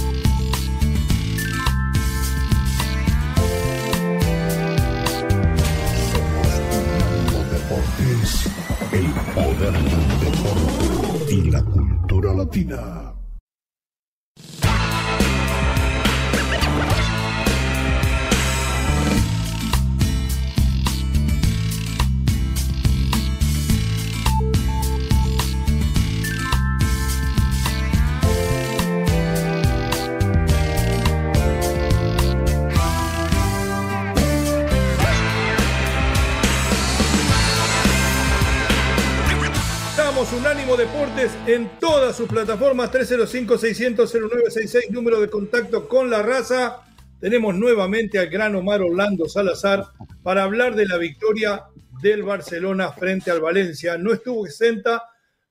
el 8.94 9.10
poder 9.34 9.74
del 10.22 10.36
y 11.30 11.52
la 11.52 11.64
cultura 11.64 12.34
latina. 12.34 13.23
Unánimo 40.32 40.77
Deportes 40.77 41.32
en 41.48 41.70
todas 41.80 42.15
sus 42.15 42.30
plataformas 42.30 42.92
305-600-0966, 42.94 44.89
número 44.89 45.20
de 45.20 45.30
contacto 45.30 45.89
con 45.89 46.10
la 46.10 46.24
raza. 46.24 46.82
Tenemos 47.20 47.56
nuevamente 47.56 48.20
al 48.20 48.27
gran 48.27 48.56
Omar 48.56 48.82
Orlando 48.82 49.27
Salazar 49.27 49.84
para 50.22 50.44
hablar 50.44 50.75
de 50.75 50.86
la 50.86 50.98
victoria 50.98 51.65
del 52.01 52.24
Barcelona 52.24 52.94
frente 52.94 53.32
al 53.32 53.42
Valencia. 53.42 53.98
No 53.98 54.13
estuvo 54.13 54.46
exenta 54.46 55.03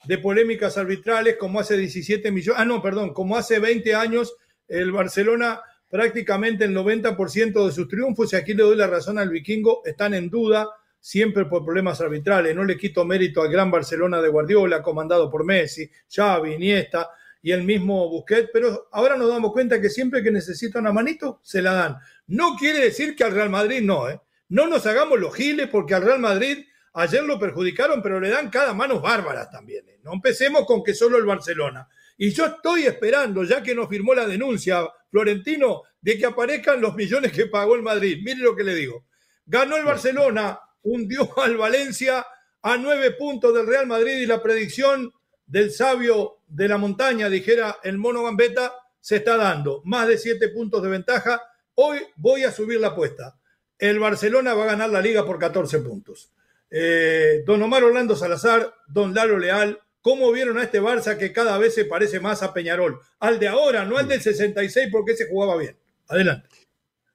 de 0.04 0.16
polémicas 0.16 0.78
arbitrales 0.78 1.36
como 1.36 1.60
hace 1.60 1.76
17 1.76 2.30
millones, 2.30 2.60
ah 2.60 2.64
no, 2.64 2.80
perdón, 2.80 3.12
como 3.12 3.36
hace 3.36 3.58
20 3.58 3.94
años 3.94 4.36
el 4.68 4.90
Barcelona 4.90 5.60
prácticamente 5.90 6.64
el 6.64 6.74
90% 6.74 7.66
de 7.66 7.72
sus 7.72 7.88
triunfos, 7.88 8.32
y 8.32 8.36
aquí 8.36 8.54
le 8.54 8.62
doy 8.62 8.76
la 8.76 8.86
razón 8.86 9.18
al 9.18 9.28
vikingo, 9.28 9.82
están 9.84 10.14
en 10.14 10.30
duda 10.30 10.68
siempre 11.02 11.46
por 11.46 11.64
problemas 11.64 12.00
arbitrales. 12.00 12.54
No 12.54 12.64
le 12.64 12.78
quito 12.78 13.04
mérito 13.04 13.42
al 13.42 13.50
gran 13.50 13.70
Barcelona 13.70 14.22
de 14.22 14.28
Guardiola, 14.28 14.82
comandado 14.82 15.28
por 15.28 15.44
Messi, 15.44 15.90
Xavi, 16.08 16.54
Iniesta, 16.54 17.10
y 17.42 17.50
el 17.50 17.64
mismo 17.64 18.08
Busquets, 18.08 18.50
pero 18.52 18.88
ahora 18.92 19.16
nos 19.16 19.28
damos 19.28 19.52
cuenta 19.52 19.80
que 19.80 19.90
siempre 19.90 20.22
que 20.22 20.30
necesita 20.30 20.78
una 20.78 20.92
manito, 20.92 21.40
se 21.42 21.60
la 21.60 21.72
dan. 21.72 21.96
No 22.28 22.54
quiere 22.56 22.78
decir 22.78 23.16
que 23.16 23.24
al 23.24 23.32
Real 23.32 23.50
Madrid 23.50 23.82
no, 23.82 24.08
¿eh? 24.08 24.20
No 24.48 24.68
nos 24.68 24.86
hagamos 24.86 25.18
los 25.18 25.34
giles 25.34 25.68
porque 25.68 25.94
al 25.94 26.02
Real 26.02 26.20
Madrid 26.20 26.64
ayer 26.94 27.24
lo 27.24 27.40
perjudicaron, 27.40 28.00
pero 28.00 28.20
le 28.20 28.28
dan 28.28 28.48
cada 28.48 28.72
manos 28.72 29.02
bárbaras 29.02 29.50
también. 29.50 29.88
¿eh? 29.88 29.98
No 30.04 30.12
empecemos 30.12 30.66
con 30.66 30.84
que 30.84 30.94
solo 30.94 31.18
el 31.18 31.24
Barcelona. 31.24 31.88
Y 32.16 32.30
yo 32.30 32.46
estoy 32.46 32.84
esperando, 32.84 33.42
ya 33.42 33.62
que 33.62 33.74
nos 33.74 33.88
firmó 33.88 34.14
la 34.14 34.26
denuncia, 34.26 34.86
Florentino, 35.10 35.82
de 36.00 36.18
que 36.18 36.26
aparezcan 36.26 36.80
los 36.80 36.94
millones 36.94 37.32
que 37.32 37.46
pagó 37.46 37.74
el 37.74 37.82
Madrid. 37.82 38.20
Mire 38.22 38.40
lo 38.40 38.54
que 38.54 38.62
le 38.62 38.74
digo. 38.74 39.06
Ganó 39.46 39.76
el 39.76 39.84
Barcelona, 39.84 40.60
hundió 40.82 41.28
al 41.42 41.56
Valencia 41.56 42.26
a 42.62 42.76
nueve 42.76 43.12
puntos 43.12 43.54
del 43.54 43.66
Real 43.66 43.86
Madrid 43.86 44.18
y 44.18 44.26
la 44.26 44.42
predicción 44.42 45.12
del 45.46 45.72
sabio 45.72 46.38
de 46.46 46.68
la 46.68 46.78
montaña, 46.78 47.28
dijera 47.28 47.78
el 47.82 47.98
mono 47.98 48.22
Gambetta, 48.22 48.72
se 49.00 49.16
está 49.16 49.36
dando. 49.36 49.82
Más 49.84 50.06
de 50.06 50.16
siete 50.16 50.48
puntos 50.48 50.82
de 50.82 50.88
ventaja. 50.88 51.42
Hoy 51.74 51.98
voy 52.16 52.44
a 52.44 52.52
subir 52.52 52.80
la 52.80 52.88
apuesta. 52.88 53.36
El 53.78 53.98
Barcelona 53.98 54.54
va 54.54 54.62
a 54.62 54.68
ganar 54.68 54.90
la 54.90 55.00
liga 55.00 55.26
por 55.26 55.38
14 55.38 55.80
puntos. 55.80 56.30
Eh, 56.70 57.42
don 57.44 57.60
Omar 57.62 57.82
Orlando 57.84 58.14
Salazar, 58.14 58.72
don 58.86 59.12
Lalo 59.12 59.38
Leal, 59.38 59.80
¿cómo 60.00 60.30
vieron 60.30 60.56
a 60.58 60.62
este 60.62 60.80
Barça 60.80 61.18
que 61.18 61.32
cada 61.32 61.58
vez 61.58 61.74
se 61.74 61.84
parece 61.84 62.20
más 62.20 62.42
a 62.42 62.54
Peñarol? 62.54 63.00
Al 63.18 63.38
de 63.38 63.48
ahora, 63.48 63.84
no 63.84 63.98
al 63.98 64.08
del 64.08 64.22
66 64.22 64.88
porque 64.90 65.16
se 65.16 65.28
jugaba 65.28 65.56
bien. 65.56 65.76
Adelante. 66.08 66.48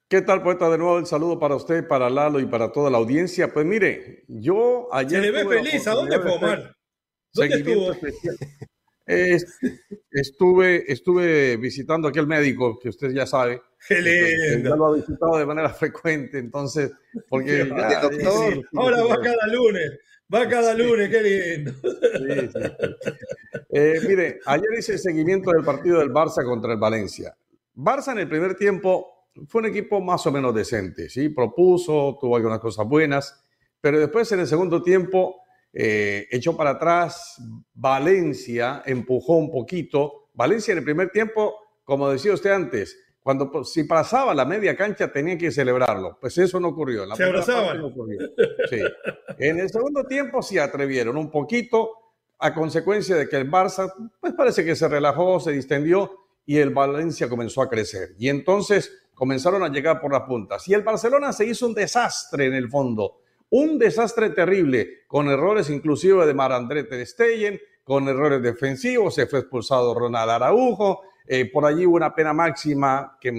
¿Qué 0.08 0.22
tal, 0.22 0.42
poeta? 0.42 0.70
De 0.70 0.78
nuevo 0.78 0.98
el 0.98 1.04
saludo 1.04 1.38
para 1.38 1.54
usted, 1.54 1.86
para 1.86 2.08
Lalo 2.08 2.40
y 2.40 2.46
para 2.46 2.72
toda 2.72 2.88
la 2.88 2.96
audiencia. 2.96 3.52
Pues 3.52 3.66
mire, 3.66 4.24
yo 4.26 4.88
ayer. 4.90 5.22
Se 5.22 5.32
le 5.32 5.44
ve 5.44 5.56
feliz. 5.56 5.86
¿A 5.86 5.92
dónde 5.92 6.18
fue, 6.18 6.32
Omar? 6.32 6.74
¿Dónde 7.34 7.56
estuvo? 7.56 7.92
estuve, 10.10 10.90
estuve 10.90 11.58
visitando 11.58 12.08
a 12.08 12.10
aquel 12.10 12.26
médico 12.26 12.78
que 12.78 12.88
usted 12.88 13.10
ya 13.10 13.26
sabe. 13.26 13.60
Qué 13.86 14.62
Ya 14.64 14.76
lo 14.76 14.86
ha 14.86 14.94
visitado 14.94 15.36
de 15.36 15.44
manera 15.44 15.68
frecuente, 15.74 16.38
entonces, 16.38 16.90
porque. 17.28 17.64
doctor, 17.64 18.66
ahora 18.76 19.04
va 19.04 19.20
cada 19.20 19.46
lunes. 19.48 19.90
Va 20.34 20.48
cada 20.48 20.72
lunes, 20.72 21.10
qué 21.10 21.22
lindo. 21.22 21.72
Eh, 23.70 24.00
mire, 24.08 24.40
ayer 24.46 24.68
hice 24.78 24.92
el 24.94 24.98
seguimiento 24.98 25.50
del 25.50 25.62
partido 25.62 25.98
del 25.98 26.10
Barça 26.10 26.42
contra 26.42 26.72
el 26.72 26.78
Valencia. 26.78 27.36
Barça 27.74 28.12
en 28.12 28.20
el 28.20 28.28
primer 28.28 28.54
tiempo 28.54 29.17
fue 29.46 29.60
un 29.60 29.66
equipo 29.66 30.00
más 30.00 30.26
o 30.26 30.32
menos 30.32 30.54
decente, 30.54 31.08
¿sí? 31.08 31.28
Propuso, 31.28 32.18
tuvo 32.20 32.36
algunas 32.36 32.60
cosas 32.60 32.86
buenas, 32.86 33.42
pero 33.80 33.98
después 33.98 34.30
en 34.32 34.40
el 34.40 34.46
segundo 34.46 34.82
tiempo 34.82 35.42
eh, 35.72 36.26
echó 36.30 36.56
para 36.56 36.70
atrás, 36.70 37.36
Valencia 37.74 38.82
empujó 38.86 39.36
un 39.36 39.50
poquito. 39.50 40.30
Valencia 40.34 40.72
en 40.72 40.78
el 40.78 40.84
primer 40.84 41.10
tiempo, 41.10 41.54
como 41.84 42.10
decía 42.10 42.32
usted 42.32 42.50
antes, 42.50 42.98
cuando 43.20 43.62
si 43.64 43.84
pasaba 43.84 44.34
la 44.34 44.44
media 44.44 44.74
cancha 44.76 45.12
tenía 45.12 45.36
que 45.36 45.50
celebrarlo. 45.50 46.18
Pues 46.20 46.38
eso 46.38 46.58
no 46.58 46.68
ocurrió. 46.68 47.02
En 47.02 47.10
la 47.10 47.16
Se 47.16 47.24
abrazaban. 47.24 47.78
No 47.78 47.92
sí. 48.70 48.80
En 49.38 49.58
el 49.58 49.68
segundo 49.68 50.04
tiempo 50.04 50.42
sí 50.42 50.58
atrevieron 50.58 51.16
un 51.16 51.30
poquito 51.30 51.90
a 52.38 52.54
consecuencia 52.54 53.16
de 53.16 53.28
que 53.28 53.36
el 53.36 53.50
Barça, 53.50 53.92
pues 54.20 54.32
parece 54.32 54.64
que 54.64 54.74
se 54.76 54.88
relajó, 54.88 55.40
se 55.40 55.52
distendió 55.52 56.27
y 56.48 56.56
el 56.56 56.70
Valencia 56.70 57.28
comenzó 57.28 57.60
a 57.60 57.68
crecer. 57.68 58.14
Y 58.18 58.30
entonces 58.30 59.02
comenzaron 59.12 59.62
a 59.62 59.68
llegar 59.68 60.00
por 60.00 60.14
las 60.14 60.22
puntas. 60.22 60.66
Y 60.66 60.72
el 60.72 60.80
Barcelona 60.80 61.30
se 61.34 61.44
hizo 61.44 61.66
un 61.66 61.74
desastre 61.74 62.46
en 62.46 62.54
el 62.54 62.70
fondo, 62.70 63.20
un 63.50 63.78
desastre 63.78 64.30
terrible, 64.30 65.00
con 65.06 65.28
errores 65.28 65.68
inclusive 65.68 66.24
de 66.24 66.32
Marandré 66.32 66.84
Ter 66.84 67.06
Stegen, 67.06 67.60
con 67.84 68.08
errores 68.08 68.40
defensivos, 68.40 69.14
se 69.14 69.26
fue 69.26 69.40
expulsado 69.40 69.92
Ronald 69.92 70.30
Araujo, 70.30 71.02
eh, 71.26 71.50
por 71.52 71.66
allí 71.66 71.84
hubo 71.84 71.96
una 71.96 72.14
pena 72.14 72.32
máxima 72.32 73.18
que 73.20 73.30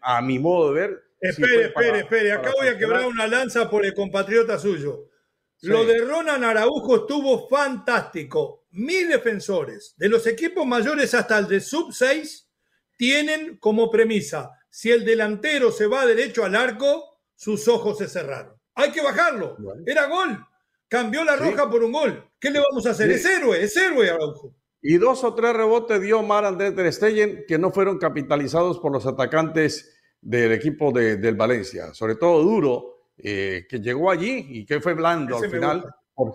a 0.00 0.20
mi 0.20 0.40
modo 0.40 0.72
de 0.72 0.80
ver... 0.80 1.02
Espere, 1.20 1.66
espere, 1.66 2.00
espere, 2.00 2.32
acá 2.32 2.50
voy 2.58 2.66
a 2.66 2.76
quebrar 2.76 3.06
una 3.06 3.28
lanza 3.28 3.70
por 3.70 3.84
el 3.86 3.94
compatriota 3.94 4.58
suyo. 4.58 5.10
Lo 5.62 5.84
de 5.84 5.98
Ronald 5.98 6.42
Araujo 6.42 6.96
estuvo 6.96 7.48
fantástico. 7.48 8.66
Mis 8.72 9.08
defensores, 9.08 9.94
de 9.96 10.08
los 10.08 10.26
equipos 10.26 10.66
mayores 10.66 11.14
hasta 11.14 11.38
el 11.38 11.46
de 11.46 11.60
sub 11.60 11.92
6, 11.92 12.47
tienen 12.98 13.56
como 13.58 13.90
premisa, 13.90 14.50
si 14.68 14.90
el 14.90 15.06
delantero 15.06 15.70
se 15.70 15.86
va 15.86 16.04
derecho 16.04 16.44
al 16.44 16.54
arco, 16.54 17.22
sus 17.34 17.66
ojos 17.68 17.96
se 17.96 18.08
cerraron. 18.08 18.54
Hay 18.74 18.90
que 18.90 19.00
bajarlo. 19.00 19.56
Era 19.86 20.06
gol. 20.06 20.44
Cambió 20.88 21.24
la 21.24 21.36
roja 21.36 21.70
por 21.70 21.82
un 21.82 21.92
gol. 21.92 22.24
¿Qué 22.38 22.50
le 22.50 22.60
vamos 22.60 22.86
a 22.86 22.90
hacer? 22.90 23.10
Es 23.10 23.24
héroe, 23.24 23.62
es 23.62 23.76
héroe 23.76 24.10
Araujo. 24.10 24.54
Y 24.80 24.96
dos 24.96 25.24
o 25.24 25.34
tres 25.34 25.54
rebotes 25.54 26.00
dio 26.00 26.22
Mar 26.22 26.44
Andrés 26.44 26.74
Ter 26.74 26.92
Stegen 26.92 27.44
que 27.46 27.58
no 27.58 27.70
fueron 27.70 27.98
capitalizados 27.98 28.78
por 28.78 28.92
los 28.92 29.06
atacantes 29.06 29.96
del 30.20 30.52
equipo 30.52 30.92
de, 30.92 31.16
del 31.16 31.36
Valencia. 31.36 31.94
Sobre 31.94 32.16
todo 32.16 32.42
Duro, 32.42 32.98
eh, 33.16 33.66
que 33.68 33.80
llegó 33.80 34.10
allí 34.10 34.46
y 34.48 34.66
que 34.66 34.80
fue 34.80 34.94
blando 34.94 35.38
al 35.38 35.50
final. 35.50 35.84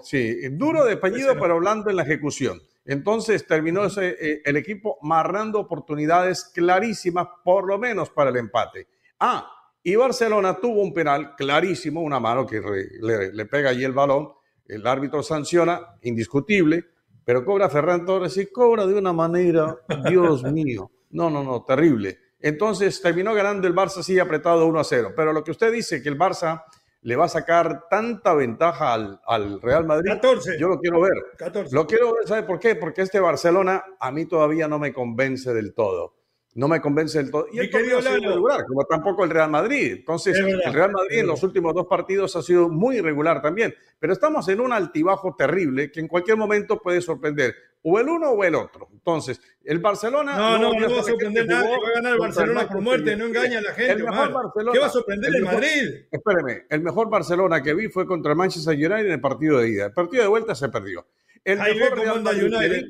sí, 0.04 0.50
duro 0.50 0.86
de 0.86 0.94
apellido, 0.94 1.38
pero 1.40 1.60
blando 1.60 1.90
en 1.90 1.98
la 1.98 2.04
ejecución. 2.04 2.62
Entonces 2.86 3.48
terminó 3.48 3.86
eh, 3.98 4.42
el 4.44 4.58
equipo 4.58 4.98
marrando 5.02 5.60
oportunidades 5.60 6.46
clarísimas, 6.54 7.28
por 7.44 7.68
lo 7.68 7.78
menos 7.78 8.10
para 8.10 8.30
el 8.30 8.38
empate. 8.38 8.88
Ah, 9.20 9.50
y 9.82 9.96
Barcelona 9.96 10.60
tuvo 10.60 10.82
un 10.82 10.94
penal 10.94 11.36
clarísimo, 11.36 12.02
una 12.02 12.20
mano 12.20 12.46
que 12.46 12.62
le, 13.02 13.46
pega 13.46 13.70
allí 13.70 13.84
el 13.84 13.92
balón, 13.92 14.30
el 14.66 14.86
árbitro 14.88 15.22
sanciona, 15.22 15.98
indiscutible, 16.04 16.86
pero 17.26 17.44
cobra 17.44 17.70
Ferran 17.70 18.06
Torres 18.06 18.38
y 18.38 18.48
cobra 18.48 18.86
de 18.86 18.96
una 18.96 19.14
manera, 19.14 19.78
Dios 20.10 20.44
mío, 20.52 20.90
no, 21.12 21.30
no, 21.30 21.44
no, 21.44 21.64
terrible. 21.64 22.20
Entonces 22.40 23.02
terminó 23.02 23.34
ganando 23.34 23.68
el 23.68 23.76
Barça 23.76 24.00
así 24.00 24.20
apretado 24.20 24.66
1 24.66 24.80
a 24.80 24.84
0. 24.84 25.14
Pero 25.16 25.32
lo 25.32 25.44
que 25.44 25.52
usted 25.52 25.72
dice 25.72 26.02
que 26.02 26.10
el 26.10 26.18
Barça 26.18 26.64
le 27.04 27.16
va 27.16 27.26
a 27.26 27.30
sacar 27.30 27.88
tanta 27.90 28.34
ventaja 28.34 28.94
al, 28.94 29.62
Real 29.62 29.86
Madrid. 29.86 30.10
14. 30.12 30.58
Yo 30.58 30.70
lo 30.70 30.80
quiero 30.80 31.02
ver. 31.02 31.14
14. 31.38 31.76
Lo 31.76 31.86
quiero 31.86 32.14
ver, 32.14 32.28
¿sabe 32.28 32.44
por 32.44 32.60
qué? 32.60 32.76
Porque 32.76 33.02
este 33.02 33.20
Barcelona 33.20 33.84
a 34.00 34.12
mí 34.12 34.26
todavía 34.26 34.68
no 34.68 34.80
me 34.80 34.94
convence 34.94 35.54
del 35.54 35.74
todo. 35.74 36.16
No 36.56 36.68
me 36.68 36.80
convence 36.80 37.18
del 37.18 37.32
todo. 37.32 37.48
Y 37.52 37.60
el 37.60 37.70
querido 37.70 38.00
irregular, 38.00 38.64
como 38.68 38.84
tampoco 38.86 39.24
el 39.24 39.32
Real 39.32 39.50
Madrid. 39.50 39.94
Entonces, 39.98 40.38
el 40.38 40.74
Real 40.74 40.92
Madrid 40.92 41.20
en 41.20 41.28
los 41.28 41.42
últimos 41.42 41.74
dos 41.74 41.88
partidos 41.88 42.36
ha 42.36 42.42
sido 42.42 42.70
muy 42.70 42.98
irregular 42.98 43.42
también. 43.42 43.74
Pero 44.00 44.14
estamos 44.14 44.48
en 44.50 44.60
un 44.60 44.72
altibajo 44.72 45.36
terrible 45.36 45.92
que 45.92 46.00
en 46.00 46.08
cualquier 46.08 46.38
momento 46.38 46.80
puede 46.80 47.02
sorprender 47.02 47.56
o 47.84 48.00
el 48.00 48.08
uno 48.08 48.30
o 48.30 48.44
el 48.44 48.56
otro. 48.56 48.88
Entonces, 48.92 49.42
el 49.64 49.80
Barcelona. 49.80 50.38
No, 50.38 50.58
no, 50.58 50.74
no, 50.74 50.96
va 50.96 51.02
a 51.02 51.04
sorprender 51.04 51.46
nadie. 51.48 51.70
Va 51.70 51.76
a 51.76 51.94
ganar 51.96 52.14
el 52.14 52.20
Barcelona 52.20 52.68
por 52.68 52.82
muerte, 52.82 53.16
no 53.16 53.26
engaña 53.26 53.60
a 53.60 53.62
la 53.62 53.74
gente. 53.74 53.92
El 53.92 53.98
¿Qué 54.00 54.80
va 54.80 54.86
a 54.86 54.90
sorprender 54.90 55.36
el, 55.36 55.44
Madrid? 55.44 56.06
Espéreme, 56.10 56.66
el 56.70 56.82
mejor 56.82 57.10
Barcelona 57.10 57.62
que 57.62 57.74
vi 57.74 57.90
fue 57.90 58.06
contra 58.06 58.32
el 58.32 58.38
Manchester 58.38 58.74
United 58.74 59.06
en 59.06 59.12
el 59.12 59.22
partido 59.22 59.60
de 59.60 59.70
ida. 59.70 59.86
El 59.88 59.94
partido 59.94 60.24
de 60.24 60.30
vuelta 60.30 60.56
se 60.56 60.70
perdió. 60.70 61.06
El 61.44 61.60
mejor, 61.60 62.00
Real 62.00 62.24
Madrid, 62.24 62.86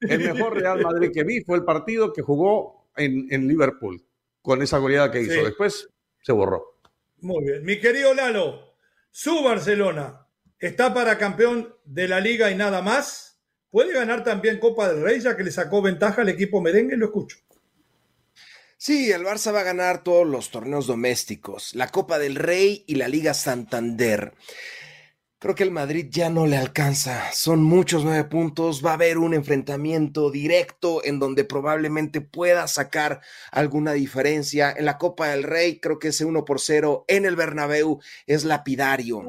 el 0.00 0.20
mejor 0.20 0.54
Real 0.54 0.80
Madrid 0.80 1.10
que 1.12 1.24
vi 1.24 1.42
fue 1.42 1.58
el 1.58 1.64
partido 1.64 2.12
que 2.12 2.22
jugó 2.22 2.77
en, 2.98 3.26
en 3.30 3.48
Liverpool, 3.48 4.04
con 4.42 4.62
esa 4.62 4.78
goleada 4.78 5.10
que 5.10 5.22
hizo. 5.22 5.44
Después 5.44 5.88
se 6.22 6.32
borró. 6.32 6.80
Muy 7.20 7.44
bien. 7.44 7.64
Mi 7.64 7.80
querido 7.80 8.14
Lalo, 8.14 8.74
su 9.10 9.42
Barcelona 9.42 10.26
está 10.58 10.92
para 10.92 11.18
campeón 11.18 11.74
de 11.84 12.08
la 12.08 12.20
liga 12.20 12.50
y 12.50 12.54
nada 12.54 12.82
más. 12.82 13.40
¿Puede 13.70 13.92
ganar 13.92 14.24
también 14.24 14.58
Copa 14.58 14.92
del 14.92 15.02
Rey 15.02 15.20
ya 15.20 15.36
que 15.36 15.44
le 15.44 15.50
sacó 15.50 15.82
ventaja 15.82 16.22
al 16.22 16.28
equipo 16.30 16.60
merengue? 16.60 16.96
Lo 16.96 17.06
escucho. 17.06 17.38
Sí, 18.80 19.10
el 19.10 19.24
Barça 19.24 19.52
va 19.52 19.60
a 19.60 19.64
ganar 19.64 20.04
todos 20.04 20.26
los 20.26 20.50
torneos 20.50 20.86
domésticos, 20.86 21.74
la 21.74 21.88
Copa 21.88 22.18
del 22.18 22.36
Rey 22.36 22.84
y 22.86 22.94
la 22.94 23.08
Liga 23.08 23.34
Santander. 23.34 24.34
Creo 25.40 25.54
que 25.54 25.62
el 25.62 25.70
Madrid 25.70 26.08
ya 26.10 26.30
no 26.30 26.48
le 26.48 26.56
alcanza. 26.56 27.30
Son 27.32 27.62
muchos 27.62 28.02
nueve 28.02 28.24
puntos. 28.24 28.84
Va 28.84 28.90
a 28.90 28.94
haber 28.94 29.18
un 29.18 29.34
enfrentamiento 29.34 30.32
directo 30.32 31.00
en 31.04 31.20
donde 31.20 31.44
probablemente 31.44 32.20
pueda 32.20 32.66
sacar 32.66 33.20
alguna 33.52 33.92
diferencia. 33.92 34.74
En 34.76 34.84
la 34.84 34.98
Copa 34.98 35.28
del 35.28 35.44
Rey 35.44 35.78
creo 35.78 36.00
que 36.00 36.08
ese 36.08 36.24
1 36.24 36.44
por 36.44 36.58
0 36.58 37.04
en 37.06 37.24
el 37.24 37.36
Bernabéu 37.36 38.00
es 38.26 38.42
lapidario. 38.42 39.22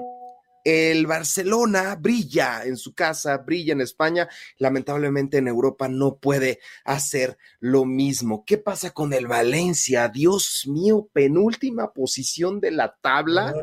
El 0.64 1.06
Barcelona 1.06 1.96
brilla 1.96 2.64
en 2.66 2.76
su 2.76 2.96
casa, 2.96 3.38
brilla 3.38 3.74
en 3.74 3.82
España, 3.82 4.28
lamentablemente 4.58 5.38
en 5.38 5.48
Europa 5.48 5.88
no 5.90 6.18
puede 6.18 6.60
hacer 6.86 7.38
lo 7.60 7.86
mismo. 7.86 8.44
¿Qué 8.46 8.58
pasa 8.58 8.90
con 8.90 9.14
el 9.14 9.28
Valencia? 9.28 10.08
Dios 10.08 10.64
mío, 10.66 11.08
penúltima 11.14 11.94
posición 11.94 12.60
de 12.60 12.72
la 12.72 12.98
tabla. 13.00 13.54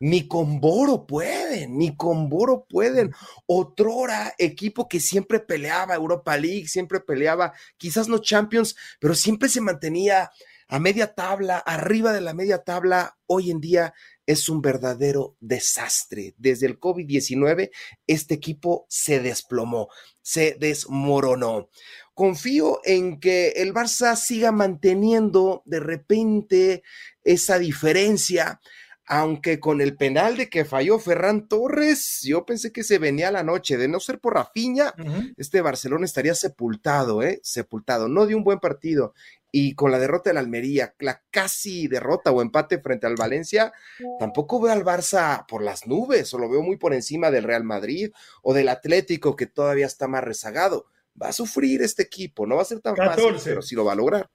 Ni 0.00 0.28
con 0.28 0.60
Boro 0.60 1.06
pueden, 1.06 1.76
ni 1.78 1.96
con 1.96 2.28
Boro 2.28 2.66
pueden. 2.68 3.12
Otrora 3.46 4.34
equipo 4.38 4.88
que 4.88 5.00
siempre 5.00 5.40
peleaba 5.40 5.94
Europa 5.94 6.36
League, 6.36 6.68
siempre 6.68 7.00
peleaba, 7.00 7.52
quizás 7.76 8.08
no 8.08 8.18
Champions, 8.18 8.76
pero 9.00 9.14
siempre 9.14 9.48
se 9.48 9.60
mantenía 9.60 10.30
a 10.68 10.78
media 10.78 11.14
tabla, 11.14 11.58
arriba 11.58 12.12
de 12.12 12.20
la 12.20 12.34
media 12.34 12.58
tabla. 12.58 13.16
Hoy 13.26 13.50
en 13.50 13.60
día 13.60 13.94
es 14.26 14.50
un 14.50 14.60
verdadero 14.60 15.36
desastre. 15.40 16.34
Desde 16.36 16.66
el 16.66 16.78
COVID-19, 16.78 17.70
este 18.06 18.34
equipo 18.34 18.86
se 18.90 19.20
desplomó, 19.20 19.88
se 20.20 20.56
desmoronó. 20.60 21.70
confío 22.12 22.80
en 22.84 23.20
que 23.20 23.48
el 23.56 23.72
Barça 23.72 24.14
siga 24.16 24.52
manteniendo 24.52 25.62
de 25.64 25.80
repente 25.80 26.82
esa 27.24 27.58
diferencia 27.58 28.60
aunque 29.10 29.58
con 29.58 29.80
el 29.80 29.96
penal 29.96 30.36
de 30.36 30.50
que 30.50 30.66
falló 30.66 30.98
Ferran 30.98 31.48
Torres, 31.48 32.20
yo 32.22 32.44
pensé 32.44 32.72
que 32.72 32.84
se 32.84 32.98
venía 32.98 33.30
la 33.30 33.42
noche, 33.42 33.78
de 33.78 33.88
no 33.88 34.00
ser 34.00 34.18
por 34.18 34.34
Rafiña, 34.34 34.92
este 35.38 35.62
Barcelona 35.62 36.04
estaría 36.04 36.34
sepultado, 36.34 37.22
¿eh? 37.22 37.40
Sepultado, 37.42 38.08
no 38.08 38.26
de 38.26 38.34
un 38.34 38.44
buen 38.44 38.58
partido. 38.58 39.14
Y 39.50 39.74
con 39.74 39.90
la 39.90 39.98
derrota 39.98 40.30
la 40.34 40.40
Almería, 40.40 40.94
la 40.98 41.22
casi 41.30 41.88
derrota 41.88 42.32
o 42.32 42.42
empate 42.42 42.80
frente 42.80 43.06
al 43.06 43.16
Valencia, 43.16 43.72
tampoco 44.18 44.60
veo 44.60 44.72
al 44.72 44.84
Barça 44.84 45.46
por 45.48 45.62
las 45.62 45.86
nubes, 45.86 46.34
o 46.34 46.38
lo 46.38 46.50
veo 46.50 46.62
muy 46.62 46.76
por 46.76 46.92
encima 46.92 47.30
del 47.30 47.44
Real 47.44 47.64
Madrid 47.64 48.10
o 48.42 48.52
del 48.52 48.68
Atlético, 48.68 49.36
que 49.36 49.46
todavía 49.46 49.86
está 49.86 50.06
más 50.06 50.22
rezagado. 50.22 50.84
Va 51.20 51.28
a 51.28 51.32
sufrir 51.32 51.80
este 51.80 52.02
equipo, 52.02 52.46
no 52.46 52.56
va 52.56 52.62
a 52.62 52.66
ser 52.66 52.80
tan 52.80 52.94
fácil, 52.94 53.36
pero 53.42 53.62
sí 53.62 53.74
lo 53.74 53.86
va 53.86 53.92
a 53.92 53.96
lograr. 53.96 54.28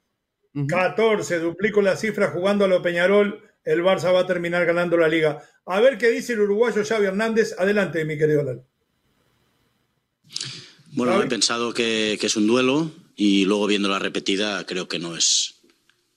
14, 0.68 1.38
duplico 1.38 1.82
la 1.84 1.96
cifra 1.96 2.32
jugando 2.32 2.66
a 2.66 2.68
lo 2.68 2.82
Peñarol 2.82 3.53
el 3.64 3.82
Barça 3.82 4.14
va 4.14 4.22
a 4.22 4.28
terminar 4.28 4.66
ganando 4.66 4.98
la 4.98 5.08
liga. 5.08 5.42
A 5.66 5.80
ver 5.80 5.98
qué 5.98 6.10
dice 6.10 6.34
el 6.34 6.42
uruguayo 6.42 6.84
Xavi 6.84 7.06
Hernández. 7.06 7.56
Adelante, 7.58 8.04
mi 8.06 8.18
querido 8.18 8.44
Lalo. 8.44 8.66
Bueno, 10.92 11.22
he 11.22 11.28
pensado 11.28 11.74
que, 11.74 12.14
es 12.14 12.36
un 12.36 12.48
duelo 12.48 12.92
y 13.16 13.46
luego 13.46 13.68
viendo 13.68 13.90
la 13.90 14.00
repetida 14.00 14.66
creo 14.66 14.88
que 14.88 15.00
no 15.00 15.16
es. 15.16 15.62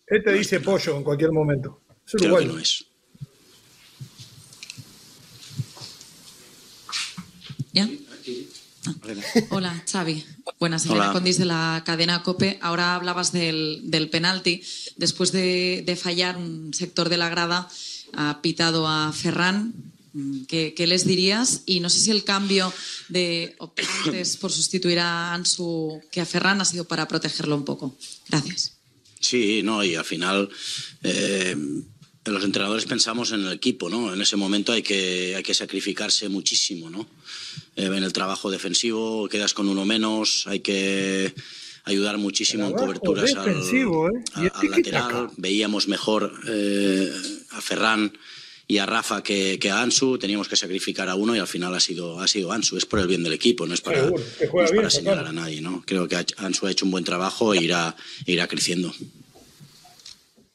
Este 0.06 0.32
dice 0.32 0.60
pollo 0.60 0.96
en 0.96 1.04
cualquier 1.04 1.32
momento. 1.32 1.82
Es 2.06 2.14
creo 2.14 2.36
que 2.38 2.46
no 2.46 2.58
es. 2.58 2.84
¿Ya? 7.72 7.88
Hola, 9.50 9.82
Xavi. 9.90 10.24
Buenas, 10.58 10.86
Elena 10.86 11.12
Condis 11.12 11.38
de 11.38 11.44
la 11.44 11.82
cadena 11.84 12.22
COPE. 12.22 12.58
Ahora 12.60 12.94
hablabas 12.94 13.32
del, 13.32 13.80
del 13.84 14.08
penalti. 14.08 14.62
Después 14.96 15.32
de, 15.32 15.98
fallar 16.00 16.36
un 16.36 16.72
sector 16.74 17.08
de 17.08 17.16
la 17.16 17.28
grada, 17.28 17.68
ha 18.14 18.40
pitado 18.42 18.86
a 18.86 19.12
Ferran. 19.12 19.74
¿Qué, 20.48 20.74
les 20.86 21.06
dirías? 21.06 21.62
Y 21.66 21.80
no 21.80 21.90
sé 21.90 21.98
si 22.00 22.10
el 22.10 22.24
cambio 22.24 22.72
de 23.08 23.54
optantes 23.58 24.38
por 24.38 24.50
sustituir 24.50 24.98
a 24.98 25.34
Ansu 25.34 26.00
que 26.10 26.22
a 26.22 26.26
Ferran 26.26 26.60
ha 26.60 26.64
sido 26.64 26.84
para 26.84 27.06
protegerlo 27.06 27.54
un 27.54 27.64
poco. 27.64 27.96
Gracias. 28.28 28.72
Sí, 29.20 29.62
no, 29.62 29.84
y 29.84 29.94
al 29.94 30.04
final 30.04 30.48
eh, 31.02 31.54
los 32.24 32.44
entrenadores 32.44 32.86
pensamos 32.86 33.32
en 33.32 33.46
el 33.46 33.52
equipo, 33.52 33.90
¿no? 33.90 34.14
En 34.14 34.20
ese 34.20 34.36
momento 34.36 34.72
hay 34.72 34.82
que, 34.82 35.34
hay 35.36 35.42
que 35.42 35.54
sacrificarse 35.54 36.28
muchísimo, 36.28 36.90
¿no? 36.90 37.06
Eh, 37.76 37.84
en 37.84 38.02
el 38.02 38.12
trabajo 38.12 38.50
defensivo 38.50 39.28
quedas 39.28 39.52
con 39.52 39.68
uno 39.68 39.84
menos, 39.84 40.46
hay 40.46 40.60
que 40.60 41.34
ayudar 41.84 42.16
muchísimo 42.16 42.66
en 42.66 42.72
coberturas 42.72 43.34
al, 43.34 43.50
¿eh? 43.50 44.50
lateral. 44.70 45.30
Veíamos 45.36 45.86
mejor 45.86 46.32
eh, 46.48 47.12
a 47.50 47.60
Ferran 47.60 48.12
y 48.66 48.78
a 48.78 48.86
Rafa 48.86 49.22
que, 49.22 49.60
a 49.70 49.82
Ansu, 49.82 50.18
teníamos 50.18 50.48
que 50.48 50.56
sacrificar 50.56 51.08
a 51.08 51.14
uno 51.14 51.36
y 51.36 51.38
al 51.38 51.46
final 51.46 51.74
ha 51.74 51.80
sido, 51.80 52.18
ha 52.18 52.26
sido 52.26 52.50
Ansu. 52.50 52.76
Es 52.78 52.86
por 52.86 52.98
el 52.98 53.06
bien 53.06 53.22
del 53.22 53.34
equipo, 53.34 53.66
no 53.66 53.74
es 53.74 53.80
para, 53.80 54.10
para 54.74 54.90
señalar 54.90 55.26
a 55.26 55.32
nadie. 55.32 55.60
¿no? 55.60 55.84
Creo 55.86 56.08
que 56.08 56.16
Ansu 56.38 56.66
ha 56.66 56.70
hecho 56.70 56.86
un 56.86 56.90
buen 56.90 57.04
trabajo 57.04 57.54
e 57.54 57.62
irá, 57.62 57.94
irá 58.24 58.48
creciendo. 58.48 58.92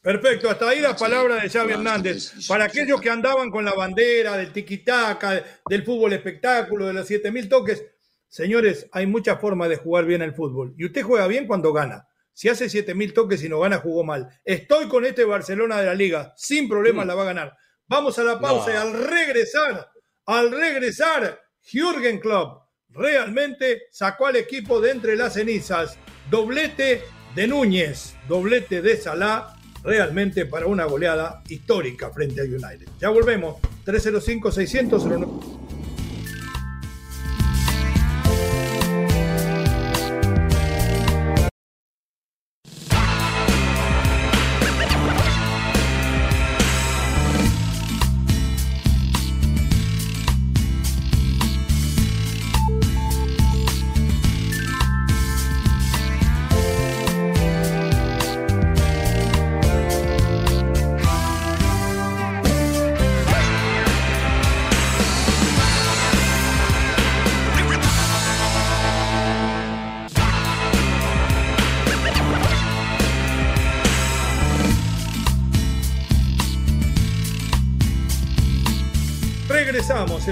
Perfecto, 0.02 0.50
hasta 0.50 0.70
ahí 0.70 0.80
la 0.80 0.96
palabra 0.96 1.36
de 1.36 1.48
Xavi 1.48 1.74
Hernández. 1.74 2.48
Para 2.48 2.66
aquellos 2.66 3.00
que 3.00 3.12
andaban 3.12 3.52
con 3.52 3.64
la 3.64 3.74
bandera 3.74 4.36
del 4.36 4.52
tiquitaca, 4.52 5.44
del 5.70 5.86
fútbol 5.86 6.14
espectáculo, 6.14 6.88
de 6.88 6.94
los 6.94 7.08
7000 7.08 7.48
toques, 7.48 7.86
señores, 8.28 8.88
hay 8.94 9.06
muchas 9.06 9.40
formas 9.40 9.70
de 9.70 9.76
jugar 9.76 10.06
bien 10.06 10.24
el 10.24 10.34
fútbol. 10.34 10.74
Y 10.76 10.86
usted 10.86 11.04
juega 11.04 11.28
bien 11.28 11.46
cuando 11.46 11.72
gana. 11.72 12.08
Si 12.34 12.50
hace 12.50 12.68
7000 12.68 13.14
toques 13.14 13.44
y 13.44 13.50
no 13.50 13.60
gana, 13.60 13.78
jugó 13.78 14.04
mal. 14.04 14.28
Estoy 14.44 14.88
con 14.88 15.06
este 15.06 15.24
Barcelona 15.24 15.80
de 15.80 15.86
la 15.86 15.94
liga, 15.94 16.34
sin 16.36 16.68
problemas 16.68 17.06
mm. 17.06 17.08
la 17.08 17.16
va 17.16 17.22
a 17.22 17.26
ganar. 17.26 17.58
Vamos 17.86 18.18
a 18.18 18.24
la 18.24 18.40
pausa 18.40 18.74
y 18.74 18.78
al 18.78 18.94
regresar, 18.94 19.92
al 20.26 20.50
regresar, 20.50 21.40
Jürgen 21.62 22.20
Klopp 22.20 22.70
realmente 22.90 23.84
sacó 23.92 24.26
al 24.28 24.38
equipo 24.38 24.82
de 24.82 24.92
entre 24.92 25.16
las 25.16 25.34
cenizas. 25.34 26.00
Doblete 26.32 27.04
de 27.36 27.48
Núñez, 27.48 28.16
doblete 28.28 28.82
de 28.82 28.98
Salah 28.98 29.61
realmente 29.84 30.46
para 30.46 30.68
una 30.68 30.86
goleada 30.86 31.42
histórica 31.50 32.10
frente 32.12 32.42
a 32.42 32.44
United. 32.44 32.88
Ya 33.00 33.10
volvemos, 33.10 33.56
305-600. 33.86 35.71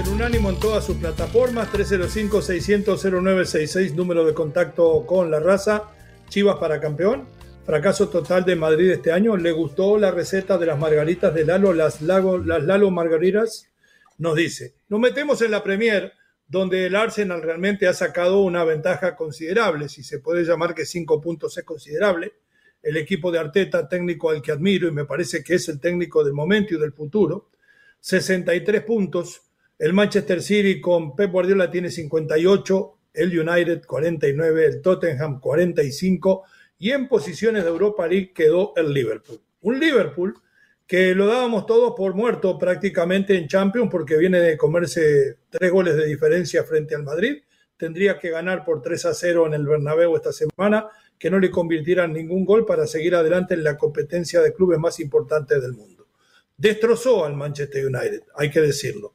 El 0.00 0.08
unánimo 0.08 0.48
en 0.48 0.58
todas 0.58 0.86
sus 0.86 0.96
plataformas, 0.96 1.70
305-600-0966, 1.72 3.94
número 3.94 4.24
de 4.24 4.32
contacto 4.32 5.04
con 5.06 5.30
la 5.30 5.40
raza, 5.40 5.90
Chivas 6.30 6.56
para 6.56 6.80
campeón, 6.80 7.28
fracaso 7.66 8.08
total 8.08 8.46
de 8.46 8.56
Madrid 8.56 8.92
este 8.92 9.12
año, 9.12 9.36
le 9.36 9.52
gustó 9.52 9.98
la 9.98 10.10
receta 10.10 10.56
de 10.56 10.64
las 10.64 10.78
margaritas 10.78 11.34
de 11.34 11.44
Lalo, 11.44 11.74
las, 11.74 12.00
Lago, 12.00 12.38
las 12.38 12.62
Lalo 12.62 12.90
Margaritas, 12.90 13.68
nos 14.16 14.36
dice, 14.36 14.72
nos 14.88 15.00
metemos 15.00 15.42
en 15.42 15.50
la 15.50 15.62
Premier, 15.62 16.14
donde 16.48 16.86
el 16.86 16.96
Arsenal 16.96 17.42
realmente 17.42 17.86
ha 17.86 17.92
sacado 17.92 18.40
una 18.40 18.64
ventaja 18.64 19.16
considerable, 19.16 19.90
si 19.90 20.02
se 20.02 20.20
puede 20.20 20.44
llamar 20.44 20.74
que 20.74 20.86
cinco 20.86 21.20
puntos 21.20 21.58
es 21.58 21.64
considerable, 21.64 22.32
el 22.82 22.96
equipo 22.96 23.30
de 23.30 23.40
Arteta, 23.40 23.86
técnico 23.86 24.30
al 24.30 24.40
que 24.40 24.52
admiro 24.52 24.88
y 24.88 24.92
me 24.92 25.04
parece 25.04 25.44
que 25.44 25.56
es 25.56 25.68
el 25.68 25.78
técnico 25.78 26.24
del 26.24 26.32
momento 26.32 26.74
y 26.74 26.78
del 26.78 26.94
futuro, 26.94 27.50
63 28.00 28.82
puntos, 28.82 29.42
el 29.80 29.94
Manchester 29.94 30.42
City 30.42 30.78
con 30.78 31.16
Pep 31.16 31.32
Guardiola 31.32 31.70
tiene 31.70 31.90
58, 31.90 32.98
el 33.14 33.40
United 33.40 33.82
49, 33.86 34.66
el 34.66 34.82
Tottenham 34.82 35.40
45 35.40 36.44
y 36.78 36.90
en 36.90 37.08
posiciones 37.08 37.64
de 37.64 37.70
Europa 37.70 38.06
League 38.06 38.32
quedó 38.34 38.74
el 38.76 38.92
Liverpool. 38.92 39.40
Un 39.62 39.80
Liverpool 39.80 40.34
que 40.86 41.14
lo 41.14 41.26
dábamos 41.26 41.64
todos 41.64 41.94
por 41.96 42.12
muerto 42.12 42.58
prácticamente 42.58 43.38
en 43.38 43.48
Champions 43.48 43.88
porque 43.90 44.18
viene 44.18 44.38
de 44.40 44.58
comerse 44.58 45.38
tres 45.48 45.72
goles 45.72 45.96
de 45.96 46.04
diferencia 46.04 46.62
frente 46.64 46.94
al 46.94 47.04
Madrid. 47.04 47.38
Tendría 47.78 48.18
que 48.18 48.28
ganar 48.28 48.66
por 48.66 48.82
3 48.82 49.06
a 49.06 49.14
0 49.14 49.46
en 49.46 49.54
el 49.54 49.66
Bernabéu 49.66 50.14
esta 50.14 50.34
semana, 50.34 50.88
que 51.18 51.30
no 51.30 51.38
le 51.38 51.50
convirtieran 51.50 52.12
ningún 52.12 52.44
gol 52.44 52.66
para 52.66 52.86
seguir 52.86 53.14
adelante 53.14 53.54
en 53.54 53.64
la 53.64 53.78
competencia 53.78 54.42
de 54.42 54.52
clubes 54.52 54.78
más 54.78 55.00
importantes 55.00 55.62
del 55.62 55.72
mundo. 55.72 56.06
Destrozó 56.54 57.24
al 57.24 57.34
Manchester 57.34 57.86
United, 57.86 58.24
hay 58.36 58.50
que 58.50 58.60
decirlo. 58.60 59.14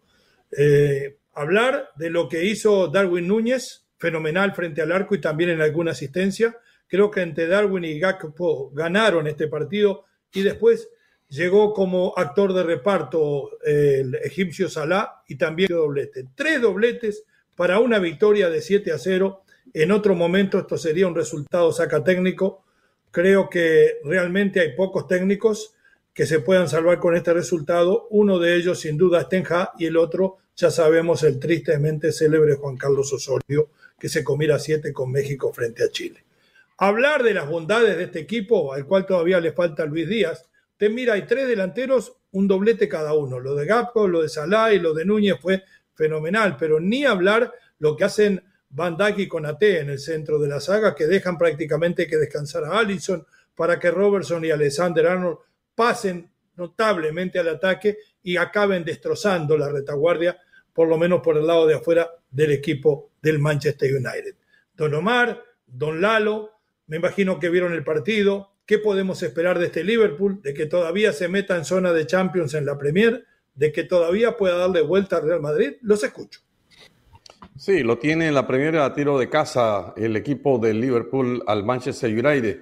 Eh, 0.58 1.18
hablar 1.34 1.90
de 1.96 2.10
lo 2.10 2.30
que 2.30 2.46
hizo 2.46 2.88
Darwin 2.88 3.28
Núñez, 3.28 3.86
fenomenal 3.98 4.54
frente 4.54 4.82
al 4.82 4.92
arco 4.92 5.16
y 5.16 5.22
también 5.22 5.50
en 5.50 5.62
alguna 5.62 5.92
asistencia. 5.92 6.58
Creo 6.88 7.10
que 7.12 7.22
entre 7.22 7.48
Darwin 7.48 7.84
y 7.84 8.00
Gakpo 8.00 8.72
ganaron 8.74 9.28
este 9.28 9.48
partido 9.48 10.06
y 10.34 10.44
después 10.44 10.90
llegó 11.30 11.74
como 11.74 12.14
actor 12.16 12.54
de 12.54 12.64
reparto 12.64 13.50
el 13.64 14.16
egipcio 14.16 14.70
Salah 14.70 15.24
y 15.28 15.36
también 15.36 15.70
doblete. 15.70 16.28
Tres 16.36 16.62
dobletes 16.62 17.24
para 17.56 17.80
una 17.80 18.00
victoria 18.00 18.50
de 18.50 18.62
7 18.62 18.92
a 18.92 18.98
0. 18.98 19.44
En 19.74 19.92
otro 19.92 20.16
momento 20.16 20.60
esto 20.60 20.78
sería 20.78 21.08
un 21.08 21.16
resultado 21.16 21.72
saca 21.72 22.04
técnico. 22.04 22.64
Creo 23.12 23.50
que 23.50 24.00
realmente 24.04 24.60
hay 24.60 24.76
pocos 24.76 25.08
técnicos 25.08 25.74
que 26.14 26.26
se 26.26 26.40
puedan 26.40 26.70
salvar 26.70 27.00
con 27.00 27.16
este 27.16 27.34
resultado. 27.34 28.08
Uno 28.10 28.40
de 28.40 28.56
ellos 28.56 28.80
sin 28.80 28.98
duda 28.98 29.22
es 29.22 29.30
Tenja 29.30 29.72
y 29.78 29.86
el 29.86 29.98
otro 29.98 30.38
ya 30.56 30.72
sabemos 30.72 31.24
el 31.24 31.40
tristemente 31.40 32.12
célebre 32.12 32.56
Juan 32.56 32.78
Carlos 32.78 33.12
Osorio 33.12 33.70
que 34.00 34.10
se 34.10 34.24
comiera 34.24 34.60
siete 34.60 34.94
con 34.94 35.12
México 35.12 35.52
frente 35.54 35.84
a 35.84 35.90
Chile. 35.90 36.24
Hablar 36.78 37.24
de 37.24 37.34
las 37.34 37.50
bondades 37.50 37.98
de 37.98 38.04
este 38.04 38.20
equipo, 38.20 38.74
al 38.74 38.86
cual 38.86 39.06
todavía 39.06 39.40
le 39.40 39.54
falta 39.54 39.86
Luis 39.86 40.08
Díaz, 40.08 40.50
te 40.78 40.90
mira, 40.90 41.14
hay 41.14 41.26
tres 41.26 41.48
delanteros, 41.48 42.18
un 42.32 42.48
doblete 42.48 42.90
cada 42.90 43.14
uno. 43.14 43.40
Lo 43.40 43.56
de 43.56 43.66
Gapco, 43.66 44.08
lo 44.08 44.22
de 44.22 44.30
Salah 44.30 44.74
y 44.74 44.80
lo 44.80 44.94
de 44.94 45.06
Núñez 45.06 45.40
fue 45.42 45.64
fenomenal, 45.94 46.58
pero 46.60 46.80
ni 46.80 47.06
hablar 47.06 47.54
lo 47.80 47.96
que 47.96 48.04
hacen 48.04 48.44
Van 48.70 48.98
Dijk 48.98 49.20
y 49.20 49.28
Conate 49.28 49.80
en 49.80 49.90
el 49.90 50.00
centro 50.00 50.38
de 50.38 50.50
la 50.50 50.60
saga, 50.60 50.94
que 50.94 51.08
dejan 51.08 51.38
prácticamente 51.38 52.08
que 52.08 52.18
descansar 52.18 52.66
a 52.66 52.78
Allison 52.78 53.26
para 53.56 53.80
que 53.80 53.90
Robertson 53.90 54.44
y 54.44 54.52
Alexander 54.52 55.08
Arnold 55.08 55.38
pasen 55.74 56.30
notablemente 56.56 57.40
al 57.40 57.48
ataque 57.50 57.98
y 58.22 58.36
acaben 58.36 58.84
destrozando 58.84 59.58
la 59.58 59.70
retaguardia, 59.70 60.38
por 60.76 60.90
lo 60.90 60.98
menos 60.98 61.22
por 61.22 61.38
el 61.38 61.48
lado 61.48 61.66
de 61.66 61.76
afuera 61.76 62.12
del 62.30 62.52
equipo 62.52 63.10
del 63.22 63.40
Manchester 63.40 63.92
United. 63.92 64.36
Don 64.76 64.94
Omar, 64.94 65.42
Don 65.66 66.02
Lalo, 66.02 66.52
me 66.88 66.98
imagino 66.98 67.40
que 67.40 67.50
vieron 67.50 67.74
el 67.74 67.84
partido. 67.84 68.52
¿Qué 68.66 68.78
podemos 68.78 69.24
esperar 69.24 69.58
de 69.58 69.68
este 69.68 69.86
Liverpool? 69.86 70.42
De 70.42 70.54
que 70.54 70.66
todavía 70.66 71.14
se 71.14 71.30
meta 71.30 71.56
en 71.56 71.64
zona 71.64 71.94
de 71.94 72.06
Champions 72.06 72.54
en 72.56 72.66
la 72.66 72.78
Premier, 72.78 73.26
de 73.56 73.72
que 73.72 73.86
todavía 73.86 74.36
pueda 74.36 74.58
darle 74.58 74.82
vuelta 74.82 75.18
al 75.18 75.24
Real 75.24 75.42
Madrid. 75.42 75.76
Los 75.82 76.04
escucho. 76.04 76.42
Sí, 77.56 77.82
lo 77.84 77.98
tiene 77.98 78.28
en 78.28 78.34
la 78.34 78.46
primera 78.46 78.84
a 78.84 78.94
tiro 78.94 79.18
de 79.18 79.30
casa 79.30 79.94
el 79.96 80.18
equipo 80.18 80.60
del 80.60 80.82
Liverpool 80.82 81.42
al 81.48 81.64
Manchester 81.64 82.12
United. 82.12 82.60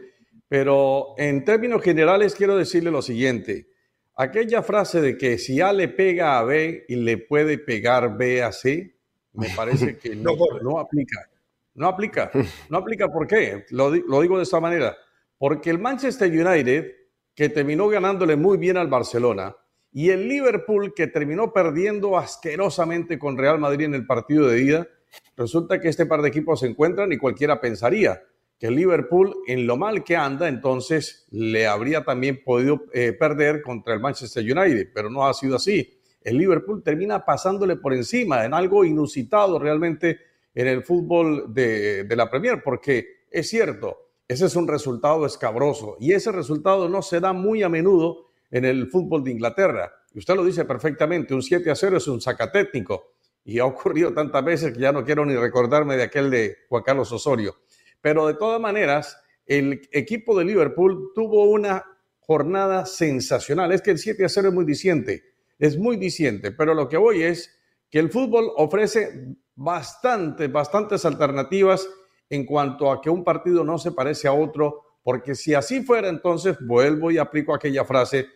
Pero 0.47 1.15
en 1.17 1.43
términos 1.43 1.81
generales 1.81 2.35
quiero 2.35 2.55
decirle 2.55 2.91
lo 2.91 3.01
siguiente. 3.01 3.72
Aquella 4.15 4.61
frase 4.61 5.01
de 5.01 5.17
que 5.17 5.37
si 5.37 5.59
A 5.59 5.73
le 5.73 5.87
pega 5.87 6.37
a 6.37 6.43
B 6.43 6.85
y 6.87 6.95
le 6.95 7.17
puede 7.17 7.57
pegar 7.57 8.15
B 8.15 8.43
a 8.43 8.51
C, 8.51 8.95
me 9.33 9.49
parece 9.55 9.97
que 9.97 10.15
no, 10.15 10.33
no 10.61 10.79
aplica. 10.79 11.29
No 11.73 11.87
aplica. 11.87 12.29
No 12.69 12.77
aplica, 12.77 13.11
¿por 13.11 13.27
qué? 13.27 13.65
Lo, 13.71 13.89
lo, 13.89 14.21
digo 14.21 14.37
de 14.37 14.43
esta 14.43 14.59
manera. 14.59 14.95
Porque 15.37 15.71
el 15.71 15.79
Manchester 15.79 16.29
United, 16.29 16.91
que 17.33 17.49
terminó 17.49 17.87
ganándole 17.87 18.35
muy 18.35 18.57
bien 18.57 18.77
al 18.77 18.87
Barcelona, 18.87 19.55
y 19.91 20.09
el 20.09 20.27
Liverpool, 20.27 20.93
que 20.95 21.07
terminó 21.07 21.51
perdiendo 21.51 22.17
asquerosamente 22.17 23.17
con 23.17 23.37
Real 23.37 23.59
Madrid 23.59 23.85
en 23.85 23.95
el 23.95 24.05
partido 24.05 24.47
de 24.47 24.61
ida, 24.61 24.87
resulta 25.35 25.79
que 25.79 25.89
este 25.89 26.05
par 26.05 26.21
de 26.21 26.29
equipos 26.29 26.59
se 26.59 26.67
encuentran 26.67 27.11
y 27.11 27.17
cualquiera 27.17 27.59
pensaría 27.59 28.21
que 28.63 28.69
el 28.69 28.75
Liverpool, 28.75 29.35
en 29.45 29.67
lo 29.67 29.75
mal 29.75 30.05
que 30.05 30.15
anda, 30.15 30.47
entonces 30.47 31.27
le 31.31 31.67
habría 31.67 32.05
también 32.05 32.41
podido 32.45 32.85
eh, 32.93 33.11
perder 33.11 33.61
contra 33.61 33.93
el 33.93 33.99
Manchester 33.99 34.41
United, 34.41 34.87
pero 34.95 35.09
no 35.09 35.27
ha 35.27 35.33
sido 35.33 35.57
así. 35.57 35.99
El 36.21 36.37
Liverpool 36.37 36.81
termina 36.81 37.25
pasándole 37.25 37.75
por 37.75 37.93
encima 37.93 38.45
en 38.45 38.53
algo 38.53 38.85
inusitado 38.85 39.59
realmente 39.59 40.17
en 40.55 40.67
el 40.67 40.81
fútbol 40.81 41.53
de, 41.53 42.07
la 42.15 42.29
Premier, 42.29 42.63
porque 42.63 43.25
es 43.29 43.49
cierto, 43.49 43.97
ese 44.29 44.45
es 44.45 44.55
un 44.55 44.69
resultado 44.69 45.25
escabroso 45.25 45.97
y 45.99 46.13
ese 46.13 46.31
resultado 46.31 46.87
no 46.87 47.01
se 47.01 47.19
da 47.19 47.33
muy 47.33 47.63
a 47.63 47.67
menudo 47.67 48.29
en 48.49 48.63
el 48.63 48.87
fútbol 48.87 49.25
de 49.25 49.31
Inglaterra. 49.31 49.91
Y 50.13 50.19
usted 50.19 50.35
lo 50.35 50.45
dice 50.45 50.63
perfectamente, 50.63 51.33
un 51.33 51.41
7 51.43 51.69
a 51.69 51.75
0 51.75 51.97
es 51.97 52.07
un 52.07 52.21
sacatécnico 52.21 53.11
y 53.43 53.59
ha 53.59 53.65
ocurrido 53.65 54.13
tantas 54.13 54.45
veces 54.45 54.71
que 54.71 54.79
ya 54.79 54.93
no 54.93 55.03
quiero 55.03 55.25
ni 55.25 55.35
recordarme 55.35 55.97
de 55.97 56.03
aquel 56.03 56.29
de 56.29 56.59
Juan 56.69 56.83
Carlos 56.83 57.11
Osorio. 57.11 57.57
Pero 58.03 58.27
de 58.27 58.33
todas 58.33 58.59
maneras, 58.59 59.17
el 59.45 59.87
equipo 59.93 60.37
de 60.37 60.43
Liverpool 60.43 61.13
tuvo 61.15 61.45
una 61.45 61.85
jornada 62.19 62.85
sensacional. 62.85 63.71
Es 63.71 63.81
que 63.81 63.91
el 63.91 63.97
7 63.97 64.25
a 64.25 64.29
0 64.29 64.49
es 64.49 64.53
muy 64.53 64.65
diciente, 64.65 65.23
es 65.57 65.77
muy 65.77 65.95
diciente, 65.95 66.51
pero 66.51 66.73
lo 66.73 66.89
que 66.89 66.97
voy 66.97 67.23
es 67.23 67.57
que 67.89 67.99
el 67.99 68.11
fútbol 68.11 68.51
ofrece 68.57 69.37
bastantes, 69.55 70.51
bastantes 70.51 71.05
alternativas 71.05 71.87
en 72.29 72.45
cuanto 72.45 72.91
a 72.91 73.01
que 73.01 73.09
un 73.09 73.23
partido 73.23 73.63
no 73.63 73.77
se 73.77 73.93
parece 73.93 74.27
a 74.27 74.33
otro, 74.33 74.81
porque 75.01 75.33
si 75.33 75.53
así 75.53 75.81
fuera, 75.81 76.09
entonces 76.09 76.57
vuelvo 76.59 77.09
y 77.09 77.19
aplico 77.19 77.55
aquella 77.55 77.85
frase, 77.85 78.27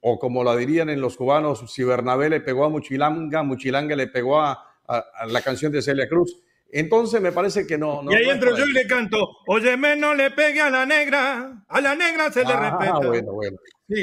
o 0.00 0.18
como 0.18 0.44
la 0.44 0.54
dirían 0.54 0.90
en 0.90 1.00
los 1.00 1.16
cubanos, 1.16 1.64
si 1.72 1.82
Bernabé 1.82 2.28
le 2.28 2.40
pegó 2.42 2.66
a 2.66 2.68
Muchilanga, 2.68 3.42
Muchilanga 3.42 3.96
le 3.96 4.08
pegó 4.08 4.42
a, 4.42 4.70
la 5.28 5.40
canción 5.40 5.72
de 5.72 5.80
Celia 5.80 6.06
Cruz. 6.10 6.42
Entonces 6.76 7.20
me 7.20 7.32
parece 7.32 7.66
que 7.66 7.78
no. 7.78 8.02
y 8.10 8.14
ahí 8.14 8.28
entro 8.28 8.56
yo 8.56 8.66
y 8.66 8.72
le 8.72 8.86
canto, 8.86 9.16
óyeme, 9.46 9.94
no 9.96 10.14
le 10.14 10.30
pegue 10.32 10.60
a 10.60 10.70
la 10.70 10.84
negra, 10.84 11.64
a 11.68 11.80
la 11.80 11.94
negra 11.94 12.32
se 12.32 12.44
le 12.44 12.52
ah, 12.52 12.78
respeta. 12.78 13.06
Bueno, 13.06 13.32
bueno. 13.32 13.56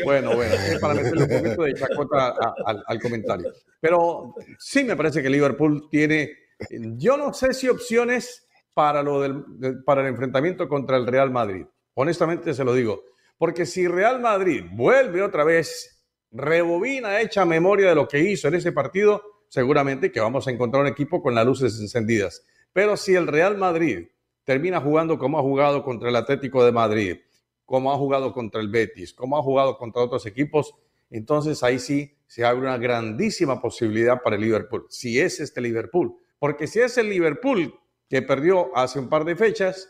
Bueno, 0.05 0.35
bueno, 0.35 0.53
es 0.53 0.79
para 0.79 0.93
meterle 0.93 1.23
un 1.23 1.29
poquito 1.29 1.63
de 1.63 1.73
chacota 1.73 2.35
al 2.65 2.99
comentario. 3.01 3.51
Pero 3.79 4.35
sí 4.59 4.83
me 4.83 4.95
parece 4.95 5.23
que 5.23 5.29
Liverpool 5.29 5.89
tiene 5.89 6.29
yo 6.69 7.17
no 7.17 7.33
sé 7.33 7.53
si 7.53 7.67
opciones 7.67 8.47
para, 8.73 9.03
lo 9.03 9.21
del, 9.21 9.83
para 9.85 10.01
el 10.01 10.07
enfrentamiento 10.07 10.67
contra 10.67 10.97
el 10.97 11.07
Real 11.07 11.31
Madrid. 11.31 11.65
Honestamente 11.93 12.53
se 12.53 12.63
lo 12.63 12.73
digo. 12.73 13.03
Porque 13.37 13.65
si 13.65 13.87
Real 13.87 14.21
Madrid 14.21 14.63
vuelve 14.71 15.21
otra 15.21 15.43
vez, 15.43 16.03
rebobina, 16.31 17.21
hecha 17.21 17.45
memoria 17.45 17.89
de 17.89 17.95
lo 17.95 18.07
que 18.07 18.19
hizo 18.19 18.47
en 18.47 18.55
ese 18.55 18.71
partido, 18.71 19.23
seguramente 19.47 20.11
que 20.11 20.19
vamos 20.19 20.47
a 20.47 20.51
encontrar 20.51 20.83
un 20.83 20.89
equipo 20.89 21.21
con 21.21 21.33
las 21.33 21.45
luces 21.45 21.79
encendidas. 21.79 22.45
Pero 22.73 22.97
si 22.97 23.15
el 23.15 23.27
Real 23.27 23.57
Madrid 23.57 24.07
termina 24.43 24.79
jugando 24.81 25.17
como 25.17 25.39
ha 25.39 25.41
jugado 25.41 25.83
contra 25.83 26.09
el 26.09 26.15
Atlético 26.15 26.63
de 26.63 26.71
Madrid, 26.71 27.17
como 27.65 27.91
ha 27.91 27.97
jugado 27.97 28.33
contra 28.33 28.61
el 28.61 28.69
Betis, 28.69 29.13
como 29.13 29.37
ha 29.37 29.43
jugado 29.43 29.77
contra 29.77 30.01
otros 30.01 30.25
equipos, 30.25 30.75
entonces 31.09 31.61
ahí 31.63 31.79
sí 31.79 32.17
se 32.27 32.45
abre 32.45 32.61
una 32.61 32.77
grandísima 32.77 33.61
posibilidad 33.61 34.21
para 34.21 34.35
el 34.35 34.41
Liverpool. 34.41 34.85
Si 34.89 35.19
es 35.19 35.39
este 35.39 35.61
Liverpool, 35.61 36.15
porque 36.39 36.67
si 36.67 36.79
es 36.79 36.97
el 36.97 37.09
Liverpool 37.09 37.77
que 38.09 38.21
perdió 38.21 38.75
hace 38.75 38.99
un 38.99 39.09
par 39.09 39.25
de 39.25 39.35
fechas, 39.35 39.89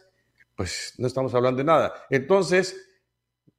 pues 0.56 0.94
no 0.98 1.08
estamos 1.08 1.34
hablando 1.34 1.60
de 1.60 1.64
nada. 1.64 1.94
Entonces, 2.10 2.90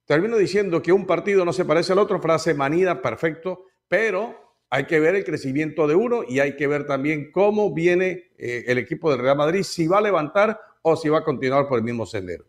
termino 0.05 0.37
diciendo 0.37 0.81
que 0.81 0.91
un 0.91 1.05
partido 1.05 1.43
no 1.45 1.53
se 1.53 1.65
parece 1.65 1.93
al 1.93 1.99
otro, 1.99 2.21
frase 2.21 2.53
manida, 2.53 3.01
perfecto, 3.01 3.65
pero 3.87 4.42
hay 4.73 4.85
que 4.85 4.99
ver 4.99 5.13
el 5.13 5.23
crecimiento 5.23 5.87
de 5.87 5.93
uno 5.93 6.23
y 6.27 6.39
hay 6.39 6.55
que 6.55 6.65
ver 6.65 6.87
también 6.87 7.31
cómo 7.31 7.75
viene 7.75 8.31
eh, 8.39 8.63
el 8.65 8.79
equipo 8.79 9.11
del 9.11 9.19
Real 9.19 9.37
Madrid, 9.37 9.61
si 9.61 9.85
va 9.85 9.99
a 9.99 10.01
levantar 10.01 10.59
o 10.81 10.95
si 10.95 11.09
va 11.09 11.19
a 11.19 11.23
continuar 11.23 11.67
por 11.67 11.77
el 11.77 11.83
mismo 11.83 12.07
sendero. 12.07 12.43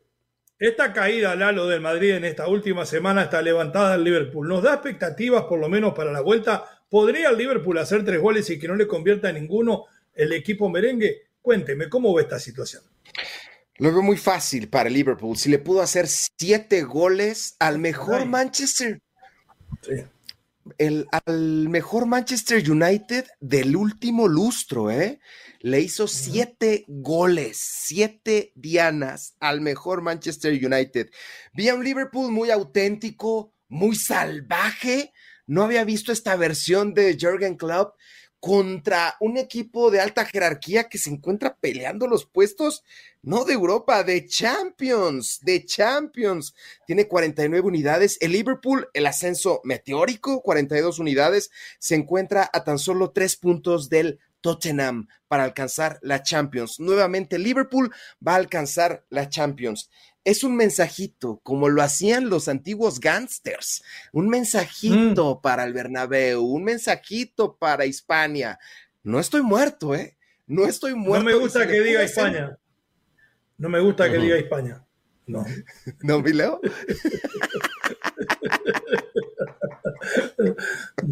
Esta 0.59 0.95
caída, 0.95 1.37
Lalo, 1.37 1.69
del 1.69 1.83
Madrid 1.83 2.13
en 2.13 2.25
esta 2.25 2.49
última 2.49 2.87
semana 2.87 3.25
está 3.25 3.43
levantada 3.43 3.97
el 3.97 4.05
Liverpool. 4.05 4.49
¿Nos 4.49 4.63
da 4.63 4.73
expectativas 4.73 5.43
por 5.43 5.59
lo 5.59 5.69
menos 5.69 5.93
para 5.93 6.13
la 6.13 6.23
vuelta? 6.23 6.65
¿Podría 6.89 7.29
el 7.29 7.37
Liverpool 7.37 7.77
hacer 7.77 8.03
tres 8.07 8.23
goles 8.23 8.49
y 8.49 8.59
que 8.59 8.69
no 8.69 8.75
le 8.75 8.87
convierta 8.87 9.29
en 9.29 9.35
ninguno 9.35 9.85
el 10.15 10.33
equipo 10.33 10.71
merengue. 10.71 11.25
Cuénteme, 11.43 11.91
¿cómo 11.91 12.15
ve 12.15 12.23
esta 12.23 12.39
situación? 12.39 12.83
Lo 13.77 13.93
veo 13.93 14.01
muy 14.01 14.17
fácil 14.17 14.71
para 14.71 14.89
Liverpool. 14.89 15.37
Si 15.37 15.51
le 15.51 15.59
pudo 15.59 15.83
hacer 15.83 16.07
siete 16.07 16.85
goles 16.85 17.57
al 17.59 17.79
mejor 17.79 18.25
Manchester. 18.25 18.99
El, 20.79 21.07
al 21.27 21.69
mejor 21.69 22.07
Manchester 22.07 22.71
United 22.71 23.27
del 23.41 23.77
último 23.77 24.29
lustro, 24.29 24.91
¿eh? 24.91 25.21
Le 25.61 25.81
hizo 25.81 26.09
siete 26.09 26.85
goles, 26.89 27.59
siete 27.59 28.53
dianas 28.55 29.37
al 29.41 29.61
mejor 29.61 30.03
Manchester 30.03 30.53
United. 30.53 31.11
Vi 31.53 31.69
a 31.69 31.75
un 31.75 31.85
Liverpool 31.85 32.31
muy 32.31 32.51
auténtico, 32.51 33.55
muy 33.69 33.97
salvaje. 33.97 35.13
No 35.47 35.63
había 35.63 35.85
visto 35.85 36.13
esta 36.13 36.37
versión 36.37 36.95
de 36.95 37.17
Jürgen 37.19 37.57
Klopp 37.57 37.97
contra 38.45 39.17
un 39.21 39.39
equipo 39.39 39.91
de 39.91 40.03
alta 40.03 40.27
jerarquía 40.27 40.91
que 40.91 40.99
se 40.99 41.09
encuentra 41.09 41.57
peleando 41.57 42.07
los 42.07 42.27
puestos, 42.27 42.85
no 43.23 43.47
de 43.47 43.55
Europa, 43.55 44.05
de 44.05 44.27
Champions, 44.27 45.41
de 45.41 45.65
Champions. 45.65 46.55
Tiene 46.87 47.09
49 47.09 47.67
unidades. 47.67 48.19
El 48.21 48.33
Liverpool, 48.33 48.91
el 48.93 49.07
ascenso 49.07 49.63
meteórico, 49.65 50.43
42 50.43 50.99
unidades, 50.99 51.51
se 51.79 51.95
encuentra 51.95 52.51
a 52.53 52.65
tan 52.65 52.79
solo 52.79 53.13
tres 53.13 53.37
puntos 53.37 53.89
del 53.89 54.21
Tottenham 54.43 55.09
para 55.27 55.45
alcanzar 55.45 55.99
la 56.03 56.23
Champions. 56.23 56.79
Nuevamente, 56.81 57.39
Liverpool 57.39 57.95
va 58.21 58.33
a 58.33 58.37
alcanzar 58.37 59.07
la 59.09 59.31
Champions 59.31 59.89
es 60.25 60.43
un 60.43 60.57
mensajito, 60.57 61.41
como 61.43 61.69
lo 61.69 61.83
hacían 61.83 62.31
los 62.31 62.49
antiguos 62.49 62.99
gangsters, 63.01 63.85
un 64.13 64.29
mensajito 64.29 65.37
mm. 65.37 65.43
para 65.43 65.65
el 65.65 65.73
Bernabéu, 65.73 66.43
un 66.43 66.65
mensajito 66.65 67.57
para 67.57 67.87
Hispania. 67.87 68.59
No 69.03 69.21
estoy 69.21 69.43
muerto, 69.43 69.95
¿eh? 69.95 70.17
No 70.47 70.65
estoy 70.67 70.95
muerto. 70.95 71.25
No 71.25 71.31
me 71.31 71.37
gusta 71.37 71.67
que 71.67 71.81
diga 71.81 72.03
España. 72.03 72.59
No 73.59 73.69
me 73.69 73.81
gusta 73.81 74.11
que 74.11 74.19
diga 74.19 74.37
España. 74.37 74.85
No. 75.27 75.45
¿No, 76.03 76.21
Mileo? 76.21 76.61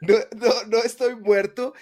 no, 0.00 0.14
no, 0.36 0.48
no 0.68 0.78
estoy 0.78 1.16
muerto. 1.16 1.74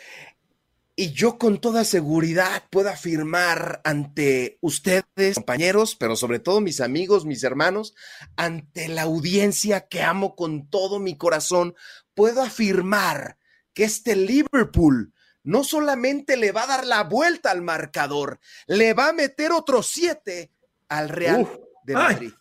Y 1.00 1.12
yo 1.12 1.38
con 1.38 1.62
toda 1.62 1.84
seguridad 1.84 2.64
puedo 2.68 2.90
afirmar 2.90 3.80
ante 3.84 4.58
ustedes, 4.60 5.34
compañeros, 5.34 5.96
pero 5.96 6.14
sobre 6.14 6.40
todo 6.40 6.60
mis 6.60 6.82
amigos, 6.82 7.24
mis 7.24 7.42
hermanos, 7.42 7.94
ante 8.36 8.86
la 8.86 9.00
audiencia 9.04 9.88
que 9.88 10.02
amo 10.02 10.36
con 10.36 10.68
todo 10.68 10.98
mi 10.98 11.16
corazón, 11.16 11.74
puedo 12.12 12.42
afirmar 12.42 13.38
que 13.72 13.84
este 13.84 14.14
Liverpool 14.14 15.14
no 15.42 15.64
solamente 15.64 16.36
le 16.36 16.52
va 16.52 16.64
a 16.64 16.66
dar 16.66 16.86
la 16.86 17.04
vuelta 17.04 17.50
al 17.50 17.62
marcador, 17.62 18.38
le 18.66 18.92
va 18.92 19.08
a 19.08 19.14
meter 19.14 19.52
otros 19.52 19.86
siete 19.86 20.52
al 20.90 21.08
Real 21.08 21.48
de 21.84 21.94
Madrid. 21.94 22.32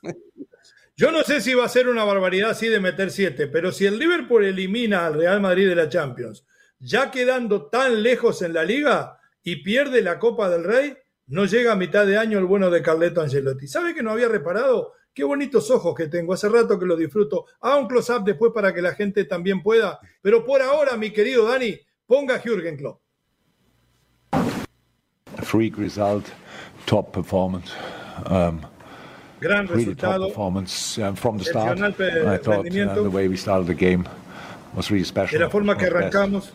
Yo 0.97 1.13
no 1.13 1.23
sé 1.23 1.39
si 1.39 1.53
va 1.53 1.63
a 1.63 1.69
ser 1.69 1.87
una 1.87 2.03
barbaridad 2.03 2.49
así 2.49 2.67
de 2.67 2.81
meter 2.81 3.09
siete, 3.09 3.47
pero 3.47 3.71
si 3.71 3.85
el 3.85 3.97
Liverpool 3.97 4.43
elimina 4.43 5.05
al 5.05 5.13
Real 5.13 5.39
Madrid 5.39 5.69
de 5.69 5.75
la 5.75 5.87
Champions, 5.87 6.43
ya 6.79 7.11
quedando 7.11 7.67
tan 7.67 8.03
lejos 8.03 8.41
en 8.41 8.53
la 8.53 8.63
liga 8.63 9.19
y 9.43 9.57
pierde 9.57 10.01
la 10.01 10.19
Copa 10.19 10.49
del 10.49 10.63
Rey, 10.63 10.97
no 11.27 11.45
llega 11.45 11.73
a 11.73 11.75
mitad 11.75 12.05
de 12.05 12.17
año 12.17 12.39
el 12.39 12.45
bueno 12.45 12.69
de 12.69 12.81
Carleto 12.81 13.21
Angelotti. 13.21 13.67
¿Sabe 13.67 13.93
que 13.93 14.01
no 14.03 14.11
había 14.11 14.27
reparado? 14.27 14.93
Qué 15.13 15.23
bonitos 15.23 15.69
ojos 15.71 15.95
que 15.95 16.07
tengo, 16.07 16.33
hace 16.33 16.49
rato 16.49 16.79
que 16.79 16.85
lo 16.85 16.95
disfruto. 16.95 17.45
Haga 17.61 17.77
un 17.77 17.87
close-up 17.87 18.23
después 18.23 18.51
para 18.53 18.73
que 18.73 18.81
la 18.81 18.93
gente 18.93 19.25
también 19.25 19.61
pueda. 19.61 19.99
Pero 20.21 20.45
por 20.45 20.61
ahora, 20.61 20.95
mi 20.97 21.11
querido 21.11 21.47
Dani, 21.47 21.79
ponga 22.05 22.39
Jürgen 22.39 22.77
Klopp. 22.77 23.01
freak 25.49 25.77
result, 25.77 26.31
top 26.85 27.11
performance. 27.11 27.73
Um, 28.25 28.61
Gran 29.39 29.67
really 29.67 29.85
resultado. 29.85 30.19
top 30.19 30.27
performance 30.29 30.97
um, 30.99 31.15
from 31.15 31.37
the 31.37 31.45
start. 31.45 31.79
I 31.79 31.91
thought 32.37 32.65
uh, 32.67 33.03
the 33.03 33.09
way 33.09 33.27
we 33.27 33.37
started 33.37 33.67
the 33.67 33.73
game 33.73 34.07
was 34.75 34.91
really 34.91 35.05
special. 35.05 35.39
De 35.39 35.45
la 35.45 35.49
forma 35.49 35.75
que 35.77 35.87
arrancamos. 35.87 36.51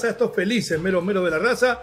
Raza, 0.03 0.11
estos 0.11 0.35
felices 0.35 0.81
meros 0.81 1.05
meros 1.05 1.25
de 1.25 1.31
la 1.31 1.39
raza, 1.39 1.81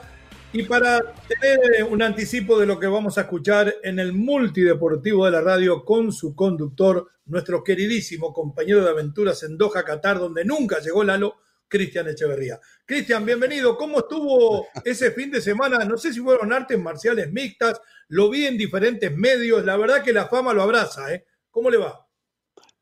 y 0.51 0.63
para 0.63 0.99
tener 1.27 1.83
un 1.89 2.01
anticipo 2.01 2.59
de 2.59 2.65
lo 2.65 2.79
que 2.79 2.87
vamos 2.87 3.17
a 3.17 3.21
escuchar 3.21 3.75
en 3.83 3.99
el 3.99 4.13
multideportivo 4.13 5.25
de 5.25 5.31
la 5.31 5.41
radio 5.41 5.85
con 5.85 6.11
su 6.11 6.35
conductor, 6.35 7.07
nuestro 7.27 7.63
queridísimo 7.63 8.33
compañero 8.33 8.83
de 8.83 8.89
aventuras 8.89 9.43
en 9.43 9.57
Doha, 9.57 9.83
Qatar, 9.83 10.19
donde 10.19 10.43
nunca 10.43 10.79
llegó 10.79 11.03
Lalo, 11.03 11.35
Cristian 11.67 12.07
Echeverría. 12.07 12.59
Cristian, 12.83 13.25
bienvenido. 13.25 13.77
¿Cómo 13.77 13.99
estuvo 13.99 14.67
ese 14.83 15.11
fin 15.11 15.29
de 15.29 15.39
semana? 15.39 15.85
No 15.85 15.97
sé 15.97 16.11
si 16.11 16.19
fueron 16.19 16.51
artes 16.51 16.79
marciales 16.79 17.31
mixtas, 17.31 17.79
lo 18.07 18.29
vi 18.29 18.47
en 18.47 18.57
diferentes 18.57 19.15
medios, 19.15 19.63
la 19.63 19.77
verdad 19.77 20.03
que 20.03 20.11
la 20.11 20.27
fama 20.27 20.51
lo 20.51 20.63
abraza, 20.63 21.13
¿eh? 21.13 21.25
¿Cómo 21.51 21.69
le 21.69 21.77
va? 21.77 22.08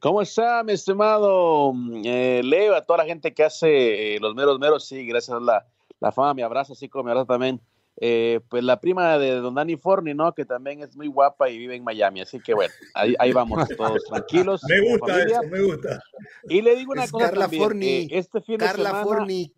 ¿Cómo 0.08 0.22
está, 0.22 0.64
mi 0.64 0.72
estimado 0.72 1.74
eh, 2.06 2.40
Leo? 2.42 2.76
A 2.78 2.82
toda 2.82 3.00
la 3.00 3.06
gente 3.06 3.34
que 3.34 3.44
hace 3.44 4.16
eh, 4.16 4.20
los 4.22 4.36
meros 4.36 4.58
meros, 4.58 4.88
sí, 4.88 5.06
gracias 5.06 5.36
a 5.36 5.42
la, 5.42 5.66
la 6.00 6.14
fama, 6.14 6.34
me 6.34 6.44
abraza, 6.44 6.72
así 6.72 6.88
como 6.88 7.04
me 7.04 7.12
abraza 7.12 7.28
también. 7.28 7.60
eh, 7.98 8.40
pues 8.48 8.64
la 8.64 8.80
prima 8.80 9.18
de 9.18 9.32
don 9.32 9.56
Dani 9.56 9.76
Forni, 9.76 10.14
¿no? 10.14 10.34
Que 10.34 10.46
también 10.46 10.82
es 10.82 10.96
muy 10.96 11.08
guapa 11.08 11.50
y 11.50 11.58
vive 11.58 11.76
en 11.76 11.84
Miami. 11.84 12.22
Así 12.22 12.40
que 12.40 12.54
bueno, 12.54 12.74
ahí, 12.94 13.16
ahí 13.20 13.34
vamos 13.34 13.68
todos 13.76 14.02
tranquilos. 14.06 14.62
Me 14.70 14.80
gusta 14.92 15.24
eso, 15.24 15.44
me 15.44 15.62
gusta. 15.62 16.02
Y 16.48 16.62
le 16.62 16.78
digo 16.78 16.94
una 16.94 17.04
Es 17.04 17.12
cosa 17.12 17.26
Carla 17.26 17.42
también, 17.42 17.64
Forni, 17.64 17.88
eh, 17.88 18.08
este 18.12 18.40
fin 18.40 18.60
de 18.60 18.66
Carla 18.66 18.92
semana 18.92 19.04
Forni. 19.04 19.52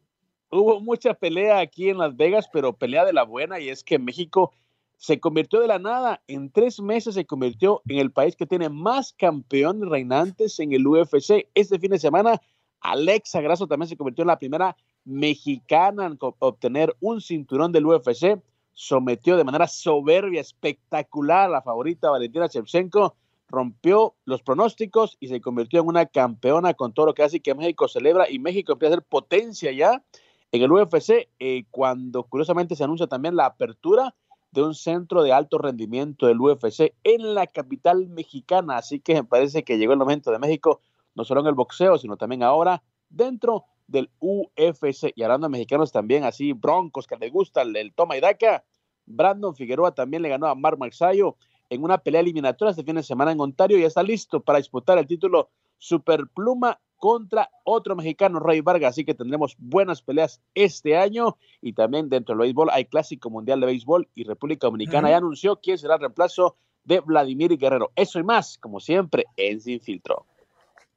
hubo 0.49 0.81
mucha 0.81 1.13
pelea 1.13 1.59
aquí 1.59 1.89
en 1.89 1.99
Las 1.99 2.17
Vegas, 2.17 2.49
pero 2.51 2.73
pelea 2.73 3.05
de 3.05 3.13
la 3.13 3.21
buena, 3.21 3.59
y 3.59 3.69
es 3.69 3.83
que 3.83 3.99
México 3.99 4.51
se 4.99 5.17
convirtió 5.21 5.61
de 5.61 5.67
la 5.67 5.79
nada, 5.79 6.21
en 6.27 6.51
tres 6.51 6.81
meses 6.81 7.15
se 7.15 7.25
convirtió 7.25 7.81
en 7.87 7.99
el 7.99 8.11
país 8.11 8.35
que 8.35 8.45
tiene 8.45 8.67
más 8.67 9.13
campeones 9.13 9.87
reinantes 9.87 10.59
en 10.59 10.73
el 10.73 10.85
UFC. 10.85 11.47
Este 11.55 11.79
fin 11.79 11.91
de 11.91 11.99
semana, 11.99 12.41
Alexa 12.81 13.39
Grasso 13.39 13.65
también 13.65 13.87
se 13.87 13.95
convirtió 13.95 14.23
en 14.23 14.27
la 14.27 14.37
primera 14.37 14.75
mexicana 15.05 16.05
en 16.05 16.17
obtener 16.19 16.93
un 16.99 17.21
cinturón 17.21 17.71
del 17.71 17.85
UFC. 17.85 18.41
Sometió 18.73 19.37
de 19.37 19.45
manera 19.45 19.69
soberbia, 19.69 20.41
espectacular 20.41 21.45
a 21.45 21.49
la 21.49 21.61
favorita 21.61 22.09
Valentina 22.09 22.47
Shevchenko, 22.47 23.15
rompió 23.47 24.15
los 24.25 24.43
pronósticos 24.43 25.15
y 25.21 25.29
se 25.29 25.39
convirtió 25.39 25.79
en 25.79 25.87
una 25.87 26.07
campeona 26.07 26.73
con 26.73 26.91
todo 26.91 27.05
lo 27.05 27.13
que 27.13 27.23
hace 27.23 27.39
que 27.39 27.55
México 27.55 27.87
celebra 27.87 28.29
y 28.29 28.37
México 28.37 28.73
empieza 28.73 28.95
a 28.95 28.97
ser 28.97 29.05
potencia 29.07 29.71
ya 29.71 30.03
en 30.51 30.61
el 30.61 30.71
UFC 30.73 31.29
eh, 31.39 31.63
cuando 31.71 32.23
curiosamente 32.23 32.75
se 32.75 32.83
anuncia 32.83 33.07
también 33.07 33.37
la 33.37 33.45
apertura 33.45 34.13
de 34.51 34.63
un 34.63 34.73
centro 34.73 35.23
de 35.23 35.31
alto 35.31 35.57
rendimiento 35.57 36.27
del 36.27 36.39
UFC 36.39 36.93
en 37.03 37.35
la 37.35 37.47
capital 37.47 38.07
mexicana. 38.07 38.77
Así 38.77 38.99
que 38.99 39.13
me 39.13 39.23
parece 39.23 39.63
que 39.63 39.77
llegó 39.77 39.93
el 39.93 39.99
momento 39.99 40.31
de 40.31 40.39
México, 40.39 40.81
no 41.15 41.23
solo 41.23 41.41
en 41.41 41.47
el 41.47 41.53
boxeo, 41.53 41.97
sino 41.97 42.17
también 42.17 42.43
ahora 42.43 42.81
dentro 43.09 43.65
del 43.87 44.09
UFC. 44.19 45.13
Y 45.15 45.23
hablando 45.23 45.47
de 45.47 45.51
mexicanos 45.51 45.91
también, 45.91 46.23
así 46.23 46.53
broncos 46.53 47.07
que 47.07 47.17
les 47.17 47.31
gusta 47.31 47.61
el, 47.61 47.75
el 47.75 47.93
toma 47.93 48.17
y 48.17 48.21
daca. 48.21 48.63
Brandon 49.05 49.55
Figueroa 49.55 49.93
también 49.93 50.21
le 50.21 50.29
ganó 50.29 50.47
a 50.47 50.55
Mark 50.55 50.77
Marzayo 50.77 51.35
en 51.69 51.83
una 51.83 51.97
pelea 51.97 52.21
eliminatoria 52.21 52.71
este 52.71 52.83
fin 52.83 52.95
de 52.95 53.03
semana 53.03 53.31
en 53.31 53.39
Ontario 53.39 53.77
y 53.77 53.83
está 53.83 54.03
listo 54.03 54.41
para 54.41 54.59
disputar 54.59 54.97
el 54.97 55.07
título 55.07 55.49
Superpluma 55.77 56.79
contra 56.99 57.49
otro 57.63 57.95
mexicano, 57.95 58.39
Rey 58.39 58.61
Vargas. 58.61 58.91
Así 58.91 59.05
que 59.05 59.15
tendremos 59.15 59.55
buenas 59.57 60.01
peleas 60.01 60.41
este 60.53 60.97
año 60.97 61.37
y 61.61 61.73
también 61.73 62.09
dentro 62.09 62.35
del 62.35 62.41
béisbol 62.41 62.69
hay 62.71 62.85
Clásico 62.85 63.29
Mundial 63.29 63.61
de 63.61 63.65
Béisbol 63.65 64.07
y 64.13 64.25
República 64.25 64.67
Dominicana 64.67 65.09
ya 65.09 65.17
anunció 65.17 65.59
quién 65.61 65.77
será 65.77 65.95
el 65.95 66.01
reemplazo 66.01 66.57
de 66.83 66.99
Vladimir 66.99 67.57
Guerrero. 67.57 67.91
Eso 67.95 68.19
y 68.19 68.23
más, 68.23 68.57
como 68.57 68.79
siempre, 68.79 69.25
en 69.37 69.61
Sin 69.61 69.81
Filtro. 69.81 70.25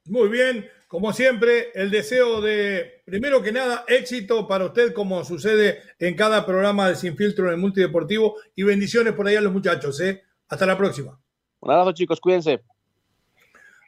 Muy 0.05 0.27
bien, 0.27 0.69
como 0.87 1.13
siempre, 1.13 1.71
el 1.73 1.89
deseo 1.89 2.41
de, 2.41 3.01
primero 3.05 3.41
que 3.41 3.53
nada, 3.53 3.85
éxito 3.87 4.47
para 4.47 4.65
usted, 4.65 4.93
como 4.93 5.23
sucede 5.23 5.79
en 5.97 6.15
cada 6.15 6.45
programa 6.45 6.89
de 6.89 6.95
Sin 6.95 7.15
Filtro 7.15 7.45
en 7.45 7.53
el 7.53 7.57
Multideportivo, 7.57 8.35
y 8.55 8.63
bendiciones 8.63 9.13
por 9.13 9.27
ahí 9.27 9.35
a 9.35 9.41
los 9.41 9.53
muchachos. 9.53 9.99
¿eh? 10.01 10.21
Hasta 10.49 10.65
la 10.65 10.77
próxima. 10.77 11.19
Un 11.61 11.71
abrazo, 11.71 11.93
chicos, 11.93 12.19
cuídense. 12.19 12.61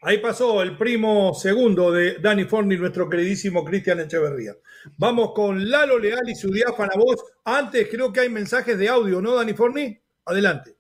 Ahí 0.08 0.20
pasó 0.20 0.62
el 0.62 0.78
primo 0.78 1.34
segundo 1.34 1.92
de 1.92 2.20
Dani 2.20 2.44
Forni, 2.44 2.78
nuestro 2.78 3.10
queridísimo 3.10 3.66
Cristian 3.66 4.02
Echeverría. 4.02 4.56
Vamos 5.00 5.32
con 5.34 5.68
Lalo 5.68 5.98
Leal 5.98 6.30
y 6.30 6.36
su 6.36 6.52
diáfana 6.52 6.94
voz. 6.96 7.24
Antes 7.44 7.88
creo 7.90 8.14
que 8.14 8.20
hay 8.20 8.30
mensajes 8.30 8.78
de 8.78 8.88
audio, 8.88 9.20
¿no, 9.20 9.34
Dani 9.34 9.56
Forni? 9.56 10.00
Adelante. 10.26 10.78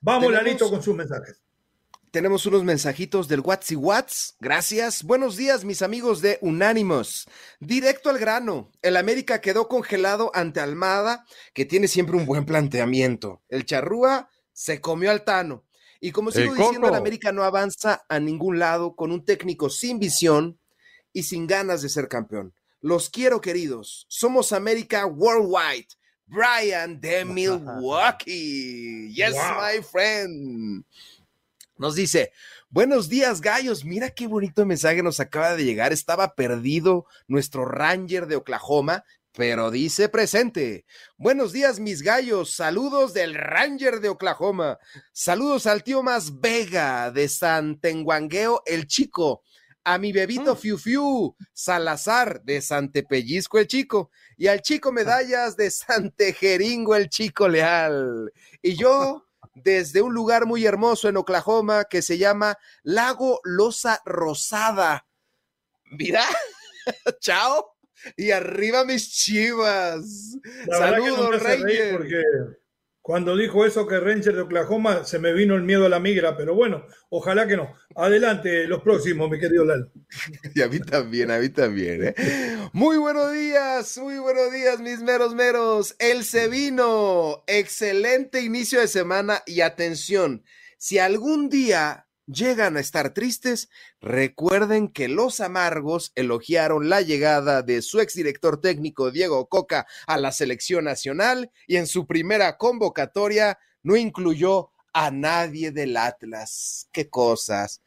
Vamos, 0.00 0.32
Lalito, 0.32 0.68
con 0.68 0.82
sus 0.82 0.96
mensajes. 0.96 1.40
Tenemos 2.10 2.44
unos 2.46 2.64
mensajitos 2.64 3.28
del 3.28 3.38
WhatsApp 3.38 3.78
Whats. 3.78 4.36
Gracias. 4.40 5.04
Buenos 5.04 5.36
días, 5.36 5.64
mis 5.64 5.82
amigos 5.82 6.20
de 6.20 6.38
Unánimos. 6.40 7.28
Directo 7.60 8.10
al 8.10 8.18
grano. 8.18 8.72
El 8.82 8.96
América 8.96 9.40
quedó 9.40 9.68
congelado 9.68 10.32
ante 10.34 10.58
Almada, 10.58 11.24
que 11.54 11.64
tiene 11.64 11.86
siempre 11.86 12.16
un 12.16 12.26
buen 12.26 12.44
planteamiento. 12.44 13.44
El 13.48 13.64
Charrúa 13.66 14.30
se 14.52 14.80
comió 14.80 15.12
al 15.12 15.22
Tano. 15.22 15.62
Y 16.00 16.12
como 16.12 16.30
sigo 16.30 16.54
diciendo, 16.54 16.88
el 16.88 16.94
América 16.94 17.32
no 17.32 17.42
avanza 17.42 18.04
a 18.08 18.18
ningún 18.20 18.58
lado 18.58 18.94
con 18.94 19.12
un 19.12 19.24
técnico 19.24 19.70
sin 19.70 19.98
visión 19.98 20.58
y 21.12 21.22
sin 21.22 21.46
ganas 21.46 21.82
de 21.82 21.88
ser 21.88 22.08
campeón. 22.08 22.54
Los 22.80 23.10
quiero, 23.10 23.40
queridos. 23.40 24.06
Somos 24.08 24.52
América 24.52 25.06
Worldwide. 25.06 25.88
Brian 26.26 27.00
de 27.00 27.24
Milwaukee. 27.24 29.12
Yes, 29.14 29.34
my 29.34 29.82
friend. 29.82 30.84
Nos 31.78 31.94
dice, 31.94 32.32
buenos 32.70 33.08
días 33.10 33.42
gallos, 33.42 33.84
mira 33.84 34.08
qué 34.10 34.26
bonito 34.26 34.64
mensaje 34.64 35.02
nos 35.02 35.20
acaba 35.20 35.54
de 35.54 35.64
llegar. 35.64 35.92
Estaba 35.92 36.34
perdido 36.34 37.06
nuestro 37.28 37.66
Ranger 37.66 38.26
de 38.26 38.36
Oklahoma, 38.36 39.04
pero 39.36 39.70
dice 39.70 40.08
presente. 40.08 40.86
Buenos 41.18 41.52
días 41.52 41.78
mis 41.78 42.00
gallos, 42.00 42.54
saludos 42.54 43.12
del 43.12 43.34
Ranger 43.34 44.00
de 44.00 44.08
Oklahoma. 44.08 44.78
Saludos 45.12 45.66
al 45.66 45.84
tío 45.84 46.02
más 46.02 46.40
Vega 46.40 47.10
de 47.10 47.28
Santenguangueo, 47.28 48.62
el 48.64 48.86
chico 48.86 49.42
a 49.84 49.98
mi 49.98 50.10
bebito 50.10 50.54
mm. 50.54 50.58
Fiu 50.58 50.78
Fiu 50.78 51.36
Salazar 51.52 52.42
de 52.42 52.60
Santepellisco 52.60 53.58
el 53.58 53.68
Chico 53.68 54.10
y 54.36 54.48
al 54.48 54.60
Chico 54.60 54.90
Medallas 54.90 55.56
de 55.56 55.70
Santejeringo 55.70 56.96
el 56.96 57.08
Chico 57.08 57.46
Leal. 57.46 58.32
Y 58.62 58.74
yo 58.82 59.26
desde 59.54 60.02
un 60.02 60.12
lugar 60.12 60.46
muy 60.46 60.64
hermoso 60.64 61.08
en 61.08 61.18
Oklahoma 61.18 61.84
que 61.84 62.02
se 62.02 62.18
llama 62.18 62.58
Lago 62.82 63.40
Losa 63.44 64.00
Rosada. 64.04 65.06
Mira, 65.84 66.24
chao. 67.20 67.75
Y 68.16 68.30
arriba 68.30 68.84
mis 68.84 69.10
chivas. 69.10 70.38
Saludos, 70.70 71.42
Porque 71.92 72.22
cuando 73.06 73.36
dijo 73.36 73.64
eso 73.64 73.86
que 73.86 74.00
Ranger 74.00 74.34
de 74.34 74.40
Oklahoma 74.42 75.04
se 75.04 75.20
me 75.20 75.32
vino 75.32 75.54
el 75.54 75.62
miedo 75.62 75.86
a 75.86 75.88
la 75.88 76.00
migra, 76.00 76.36
pero 76.36 76.56
bueno, 76.56 76.84
ojalá 77.08 77.46
que 77.46 77.56
no. 77.56 77.72
Adelante, 77.94 78.66
los 78.66 78.82
próximos, 78.82 79.30
mi 79.30 79.38
querido 79.38 79.64
Lalo. 79.64 79.92
Y 80.56 80.60
a 80.60 80.68
mí 80.68 80.80
también, 80.80 81.30
a 81.30 81.38
mí 81.38 81.48
también. 81.48 82.08
¿eh? 82.08 82.14
Muy 82.72 82.96
buenos 82.96 83.32
días, 83.32 83.96
muy 83.98 84.18
buenos 84.18 84.52
días, 84.52 84.80
mis 84.80 85.02
meros 85.02 85.34
meros. 85.36 85.94
El 86.00 86.24
Sevino, 86.24 87.44
excelente 87.46 88.40
inicio 88.40 88.80
de 88.80 88.88
semana 88.88 89.42
y 89.46 89.60
atención, 89.60 90.42
si 90.76 90.98
algún 90.98 91.48
día 91.48 92.05
llegan 92.26 92.76
a 92.76 92.80
estar 92.80 93.14
tristes, 93.14 93.70
recuerden 94.00 94.88
que 94.88 95.08
los 95.08 95.40
amargos 95.40 96.12
elogiaron 96.14 96.88
la 96.88 97.00
llegada 97.00 97.62
de 97.62 97.82
su 97.82 98.00
exdirector 98.00 98.60
técnico 98.60 99.10
Diego 99.10 99.46
Coca 99.48 99.86
a 100.06 100.18
la 100.18 100.32
selección 100.32 100.84
nacional 100.84 101.50
y 101.66 101.76
en 101.76 101.86
su 101.86 102.06
primera 102.06 102.56
convocatoria 102.56 103.58
no 103.82 103.96
incluyó 103.96 104.70
a 104.92 105.10
nadie 105.10 105.70
del 105.70 105.96
Atlas. 105.96 106.88
Qué 106.92 107.08
cosas. 107.08 107.82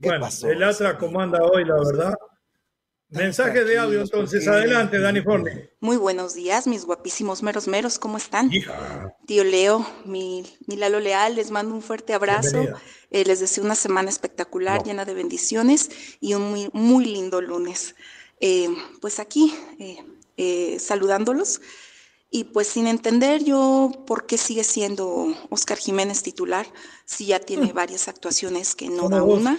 ¿Qué 0.00 0.08
bueno, 0.08 0.24
pasó? 0.24 0.48
El 0.48 0.62
Atlas 0.62 0.94
comanda 0.94 1.40
hoy, 1.42 1.64
la 1.64 1.74
verdad. 1.76 2.14
Mensaje 3.12 3.62
de 3.64 3.78
audio, 3.78 4.00
entonces. 4.00 4.48
Adelante, 4.48 4.98
Dani 4.98 5.20
Forni. 5.20 5.50
Muy 5.80 5.98
buenos 5.98 6.34
días, 6.34 6.66
mis 6.66 6.86
guapísimos 6.86 7.42
meros 7.42 7.68
meros. 7.68 7.98
¿Cómo 7.98 8.16
están? 8.16 8.50
Tío 9.26 9.44
Leo, 9.44 9.86
mi, 10.06 10.44
mi, 10.66 10.76
Lalo 10.76 10.98
Leal, 10.98 11.36
les 11.36 11.50
mando 11.50 11.74
un 11.74 11.82
fuerte 11.82 12.14
abrazo. 12.14 12.64
Eh, 13.10 13.24
les 13.26 13.40
deseo 13.40 13.64
una 13.64 13.74
semana 13.74 14.08
espectacular, 14.08 14.82
llena 14.82 15.04
de 15.04 15.12
bendiciones 15.12 15.90
y 16.20 16.32
un 16.32 16.50
muy, 16.50 16.70
muy 16.72 17.04
lindo 17.04 17.42
lunes. 17.42 17.96
Eh, 18.40 18.70
pues 19.02 19.20
aquí, 19.20 19.54
eh, 20.38 20.78
saludándolos. 20.80 21.60
Y 22.30 22.44
pues 22.44 22.68
sin 22.68 22.86
entender 22.86 23.44
yo 23.44 23.92
por 24.06 24.24
qué 24.24 24.38
sigue 24.38 24.64
siendo 24.64 25.36
Oscar 25.50 25.76
Jiménez 25.76 26.22
titular, 26.22 26.66
si 27.04 27.26
ya 27.26 27.40
tiene 27.40 27.72
mm. 27.72 27.74
varias 27.74 28.08
actuaciones 28.08 28.74
que 28.74 28.88
no 28.88 29.10
da 29.10 29.22
una, 29.22 29.58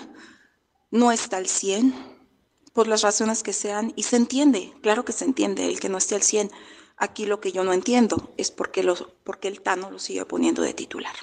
no 0.90 1.12
está 1.12 1.38
al 1.38 1.46
100 1.46 2.13
por 2.74 2.88
las 2.88 3.04
razones 3.04 3.44
que 3.44 3.54
sean, 3.54 3.94
y 3.96 4.04
se 4.04 4.16
entiende, 4.16 4.74
claro 4.82 5.06
que 5.06 5.12
se 5.12 5.26
entiende, 5.26 5.66
el 5.66 5.80
que 5.80 5.90
no 5.90 6.00
esté 6.00 6.16
al 6.16 6.24
100. 6.24 6.52
Aquí 6.98 7.26
lo 7.26 7.40
que 7.40 7.52
yo 7.52 7.64
no 7.64 7.74
entiendo 7.74 8.34
es 8.38 8.52
por 8.52 8.72
qué, 8.72 8.84
los, 8.84 9.08
el 9.42 9.62
Tano 9.62 9.92
lo 9.92 10.00
sigue 10.00 10.26
poniendo 10.26 10.62
de 10.62 10.74
titular. 10.74 11.14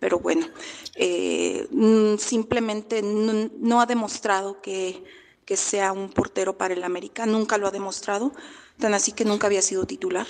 Pero 0.00 0.18
bueno, 0.18 0.48
eh, 0.96 1.68
mm, 1.70 2.16
simplemente 2.16 3.02
no, 3.02 3.80
ha 3.80 3.86
demostrado 3.86 4.60
que, 4.60 5.04
que 5.44 5.56
sea 5.56 5.92
un 5.92 6.10
portero 6.10 6.58
para 6.58 6.74
el 6.74 6.82
América, 6.82 7.24
nunca 7.24 7.56
lo 7.56 7.68
ha 7.68 7.70
demostrado, 7.70 8.32
tan 8.78 8.94
así 8.94 9.12
que 9.12 9.24
nunca 9.24 9.46
había 9.46 9.62
sido 9.62 9.86
titular. 9.86 10.26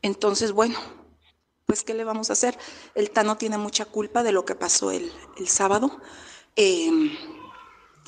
Entonces, 0.00 0.52
bueno, 0.52 0.78
pues 1.66 1.82
¿qué 1.82 1.94
le 1.94 2.04
vamos 2.04 2.30
a 2.30 2.34
hacer? 2.34 2.56
El 2.94 3.10
Tano 3.10 3.36
tiene 3.36 3.58
mucha 3.58 3.84
culpa 3.84 4.22
de 4.22 4.32
lo 4.32 4.44
que 4.44 4.54
pasó 4.54 4.92
el, 4.92 5.10
el 5.36 5.48
sábado. 5.48 6.00
Eh, 6.54 6.90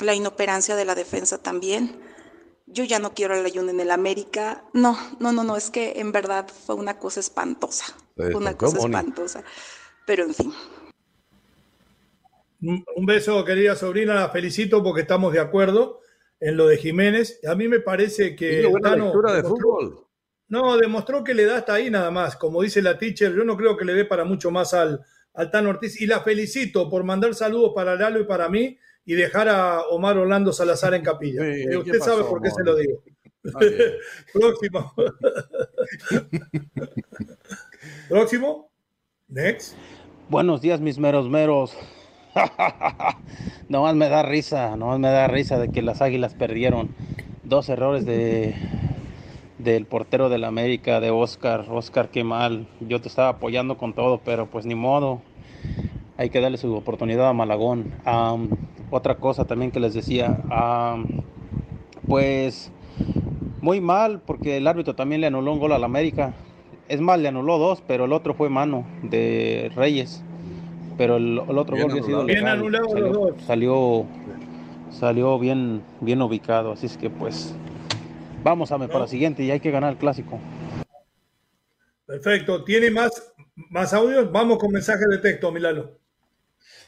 la 0.01 0.15
inoperancia 0.15 0.77
de 0.77 0.85
la 0.85 0.95
defensa 0.95 1.39
también. 1.39 2.01
Yo 2.67 2.85
ya 2.85 2.99
no 2.99 3.15
quiero 3.15 3.35
el 3.35 3.45
ayuno 3.45 3.71
en 3.71 3.81
el 3.81 3.91
América. 3.91 4.65
No, 4.73 4.99
no, 5.21 5.33
no, 5.33 5.45
no, 5.45 5.57
es 5.57 5.71
que 5.71 6.01
en 6.01 6.13
verdad 6.13 6.49
fue 6.49 6.75
una 6.75 6.99
cosa 6.99 7.21
espantosa. 7.21 7.85
Fue 8.17 8.35
una 8.35 8.57
cosa 8.57 8.79
espantosa. 8.79 9.45
Pero 10.07 10.25
en 10.25 10.35
fin. 10.35 10.53
Un 12.61 13.07
beso, 13.07 13.45
querida 13.45 13.77
sobrina, 13.77 14.15
la 14.15 14.31
felicito 14.31 14.83
porque 14.83 15.03
estamos 15.03 15.33
de 15.33 15.41
acuerdo 15.41 16.01
en 16.41 16.57
lo 16.57 16.67
de 16.67 16.79
Jiménez. 16.79 17.41
A 17.47 17.55
mí 17.55 17.69
me 17.69 17.81
parece 17.81 18.35
que. 18.35 18.67
Buena 18.67 18.97
lectura 18.97 19.35
de 19.35 19.43
fútbol. 19.43 20.07
No, 20.49 20.77
demostró 20.77 21.25
que 21.25 21.35
le 21.35 21.45
da 21.45 21.59
hasta 21.59 21.75
ahí 21.75 21.91
nada 21.91 22.11
más. 22.11 22.37
Como 22.37 22.63
dice 22.63 22.81
la 22.81 22.99
teacher, 22.99 23.35
yo 23.35 23.45
no 23.45 23.57
creo 23.57 23.77
que 23.77 23.85
le 23.85 23.95
dé 23.95 24.05
para 24.05 24.25
mucho 24.25 24.51
más 24.51 24.73
al, 24.73 25.01
al 25.35 25.51
Tano 25.51 25.71
Ortiz. 25.71 26.01
Y 26.01 26.07
la 26.07 26.21
felicito 26.21 26.89
por 26.89 27.05
mandar 27.05 27.35
saludos 27.35 27.73
para 27.75 27.97
Lalo 27.97 28.21
y 28.21 28.25
para 28.25 28.49
mí 28.49 28.79
y 29.05 29.15
dejar 29.15 29.49
a 29.49 29.83
Omar 29.91 30.17
Orlando 30.17 30.53
Salazar 30.53 30.95
en 30.95 31.03
capilla. 31.03 31.47
Eh, 31.47 31.77
usted 31.77 32.01
sabe 32.01 32.25
por 32.25 32.41
qué 32.41 32.51
se 32.51 32.65
lo 32.65 32.77
digo. 32.77 33.03
Próximo. 34.33 34.93
Próximo. 38.09 38.71
Next. 39.29 39.77
Buenos 40.29 40.63
días, 40.63 40.81
mis 40.81 40.99
meros 40.99 41.29
meros. 41.29 41.77
nomás 43.69 43.95
me 43.95 44.09
da 44.09 44.23
risa, 44.23 44.77
nomás 44.77 44.99
me 44.99 45.09
da 45.09 45.29
risa 45.29 45.59
de 45.59 45.71
que 45.71 45.83
las 45.83 46.01
águilas 46.01 46.35
perdieron. 46.35 46.95
Dos 47.43 47.69
errores 47.69 48.07
de 48.07 48.55
del 49.59 49.87
portero 49.87 50.29
del 50.29 50.45
América, 50.45 51.01
de 51.01 51.11
Oscar. 51.11 51.67
Oscar, 51.71 52.11
qué 52.11 52.25
mal. 52.25 52.67
Yo 52.81 53.01
te 53.01 53.09
estaba 53.09 53.29
apoyando 53.29 53.77
con 53.77 53.95
todo, 53.95 54.21
pero 54.25 54.47
pues 54.47 54.67
ni 54.67 54.75
modo. 54.75 55.21
Hay 56.17 56.31
que 56.31 56.41
darle 56.41 56.59
su 56.59 56.75
oportunidad 56.75 57.29
a 57.29 57.33
Malagón 57.33 57.93
otra 58.95 59.17
cosa 59.17 59.45
también 59.45 59.71
que 59.71 59.81
les 59.81 59.93
decía, 59.95 60.39
pues 62.07 62.71
muy 63.61 63.81
mal 63.81 64.21
porque 64.25 64.59
el 64.59 64.67
árbitro 64.67 64.95
también 64.95 65.21
le 65.21 65.27
anuló 65.27 65.53
un 65.53 65.59
gol 65.59 65.73
al 65.73 65.85
América. 65.85 66.35
Es 66.89 67.01
más, 67.01 67.19
le 67.19 67.29
anuló 67.29 67.59
dos, 67.59 67.83
pero 67.87 68.05
el 68.05 68.13
otro 68.13 68.35
fue 68.35 68.51
mano 68.51 68.87
de 69.03 69.73
Reyes. 69.75 70.23
Pero 70.97 71.17
el, 71.17 71.39
otro 71.39 71.77
gol 71.77 71.91
había 71.91 72.03
sido 72.03 72.23
legal. 72.23 72.61
Salió, 72.61 73.37
salió, 73.47 74.07
salió, 74.91 75.39
bien, 75.39 75.83
bien 76.01 76.23
ubicado. 76.23 76.73
Así 76.73 76.87
es 76.87 76.97
que 76.97 77.11
pues 77.11 77.55
vamos 78.45 78.71
a 78.71 78.77
ver 78.77 78.89
para 78.89 79.01
la 79.01 79.09
siguiente 79.09 79.43
y 79.43 79.51
hay 79.51 79.61
que 79.61 79.71
ganar 79.71 79.93
el 79.93 79.99
clásico. 79.99 80.39
Perfecto. 82.07 82.63
¿Tiene 82.63 82.91
más, 82.91 83.33
más 83.71 83.93
audios? 83.93 84.31
Vamos 84.31 84.59
con 84.59 84.71
mensaje 84.71 85.05
de 85.11 85.19
texto, 85.19 85.51
Milano. 85.51 86.04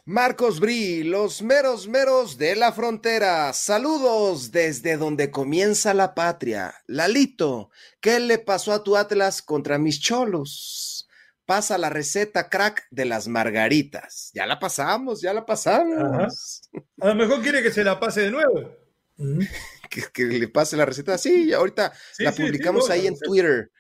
Marcos 0.05 0.61
Bri, 0.61 1.03
los 1.03 1.43
meros 1.43 1.89
meros 1.89 2.39
de 2.39 2.55
la 2.57 2.72
frontera. 2.72 3.53
Saludos 3.53 4.53
desde 4.53 4.97
donde 4.97 5.31
comienza 5.31 5.95
la 5.95 6.14
patria. 6.14 6.74
Lalito, 6.87 7.70
¿qué 8.01 8.20
le 8.20 8.39
pasó 8.39 8.72
a 8.72 8.85
tu 8.85 8.97
Atlas 8.97 9.43
contra 9.43 9.79
mis 9.79 10.01
cholos? 10.01 11.09
Pasa 11.45 11.79
la 11.79 11.91
receta 11.91 12.49
crack 12.49 12.87
de 12.91 13.05
las 13.05 13.29
margaritas. 13.29 14.31
Ya 14.35 14.47
la 14.47 14.59
pasamos, 14.59 15.20
ya 15.20 15.33
la 15.33 15.45
pasamos. 15.45 16.62
A 17.01 17.09
lo 17.09 17.14
mejor 17.14 17.43
quiere 17.43 17.62
que 17.62 17.72
se 17.72 17.85
la 17.85 17.99
pase 17.99 18.22
de 18.22 18.31
nuevo. 18.31 18.77
que, 20.12 20.24
le 20.24 20.49
pase 20.49 20.77
la 20.77 20.85
receta. 20.85 21.16
Sí, 21.18 21.53
ahorita 21.53 21.93
la 22.18 22.33
publicamos 22.33 22.91
ahí 22.91 23.07
en 23.07 23.18
Twitter. 23.18 23.70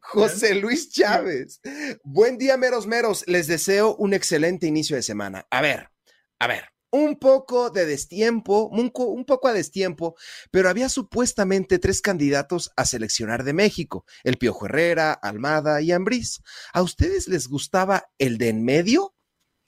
José 0.00 0.54
Luis 0.54 0.90
Chávez. 0.90 1.60
Buen 2.02 2.38
día, 2.38 2.56
meros 2.56 2.86
meros. 2.86 3.24
Les 3.26 3.46
deseo 3.46 3.96
un 3.96 4.14
excelente 4.14 4.66
inicio 4.66 4.96
de 4.96 5.02
semana. 5.02 5.46
A 5.50 5.60
ver, 5.60 5.90
a 6.38 6.46
ver, 6.46 6.64
un 6.90 7.18
poco 7.18 7.70
de 7.70 7.86
destiempo, 7.86 8.68
un, 8.68 9.24
poco 9.24 9.48
a 9.48 9.52
destiempo, 9.52 10.14
pero 10.52 10.68
había 10.68 10.88
supuestamente 10.88 11.80
tres 11.80 12.00
candidatos 12.00 12.70
a 12.76 12.84
seleccionar 12.84 13.42
de 13.42 13.52
México: 13.52 14.04
el 14.22 14.36
Piojo 14.38 14.66
Herrera, 14.66 15.12
Almada 15.12 15.80
y 15.80 15.90
Ambriz. 15.90 16.40
¿A 16.72 16.82
ustedes 16.82 17.26
les 17.26 17.48
gustaba 17.48 18.10
el 18.18 18.38
de 18.38 18.50
en 18.50 18.64
medio? 18.64 19.14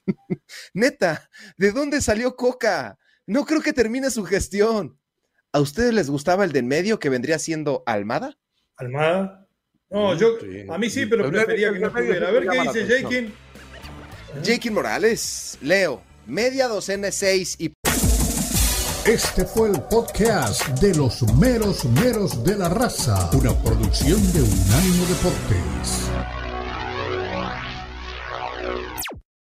Neta, 0.73 1.29
¿de 1.57 1.71
dónde 1.71 2.01
salió 2.01 2.35
Coca? 2.37 2.97
No 3.25 3.45
creo 3.45 3.61
que 3.61 3.73
termine 3.73 4.09
su 4.09 4.23
gestión. 4.23 4.97
¿A 5.51 5.59
ustedes 5.59 5.93
les 5.93 6.09
gustaba 6.09 6.45
el 6.45 6.53
de 6.53 6.59
en 6.59 6.67
medio 6.67 6.97
que 6.97 7.09
vendría 7.09 7.39
siendo 7.39 7.83
Almada? 7.85 8.37
¿Almada? 8.77 9.46
No, 9.89 10.13
yo, 10.15 10.37
a 10.69 10.77
mí 10.77 10.89
sí, 10.89 11.05
pero 11.05 11.29
prefería 11.29 11.71
que 11.71 11.79
no 11.79 11.87
estuviera. 11.87 12.27
A 12.27 12.31
ver 12.31 12.47
qué 12.47 12.61
dice 12.61 13.01
Jakin. 13.01 13.33
Jakin 14.43 14.73
Morales, 14.73 15.57
Leo, 15.61 16.01
media 16.25 16.67
docena 16.67 17.11
seis 17.11 17.55
y... 17.57 17.71
Este 19.05 19.45
fue 19.45 19.69
el 19.69 19.81
podcast 19.83 20.67
de 20.81 20.93
los 20.93 21.23
meros 21.35 21.85
meros 21.85 22.43
de 22.43 22.57
la 22.57 22.67
raza, 22.67 23.29
una 23.31 23.53
producción 23.63 24.21
de 24.33 24.41
Unánimo 24.41 25.05
Deportes. 25.05 26.36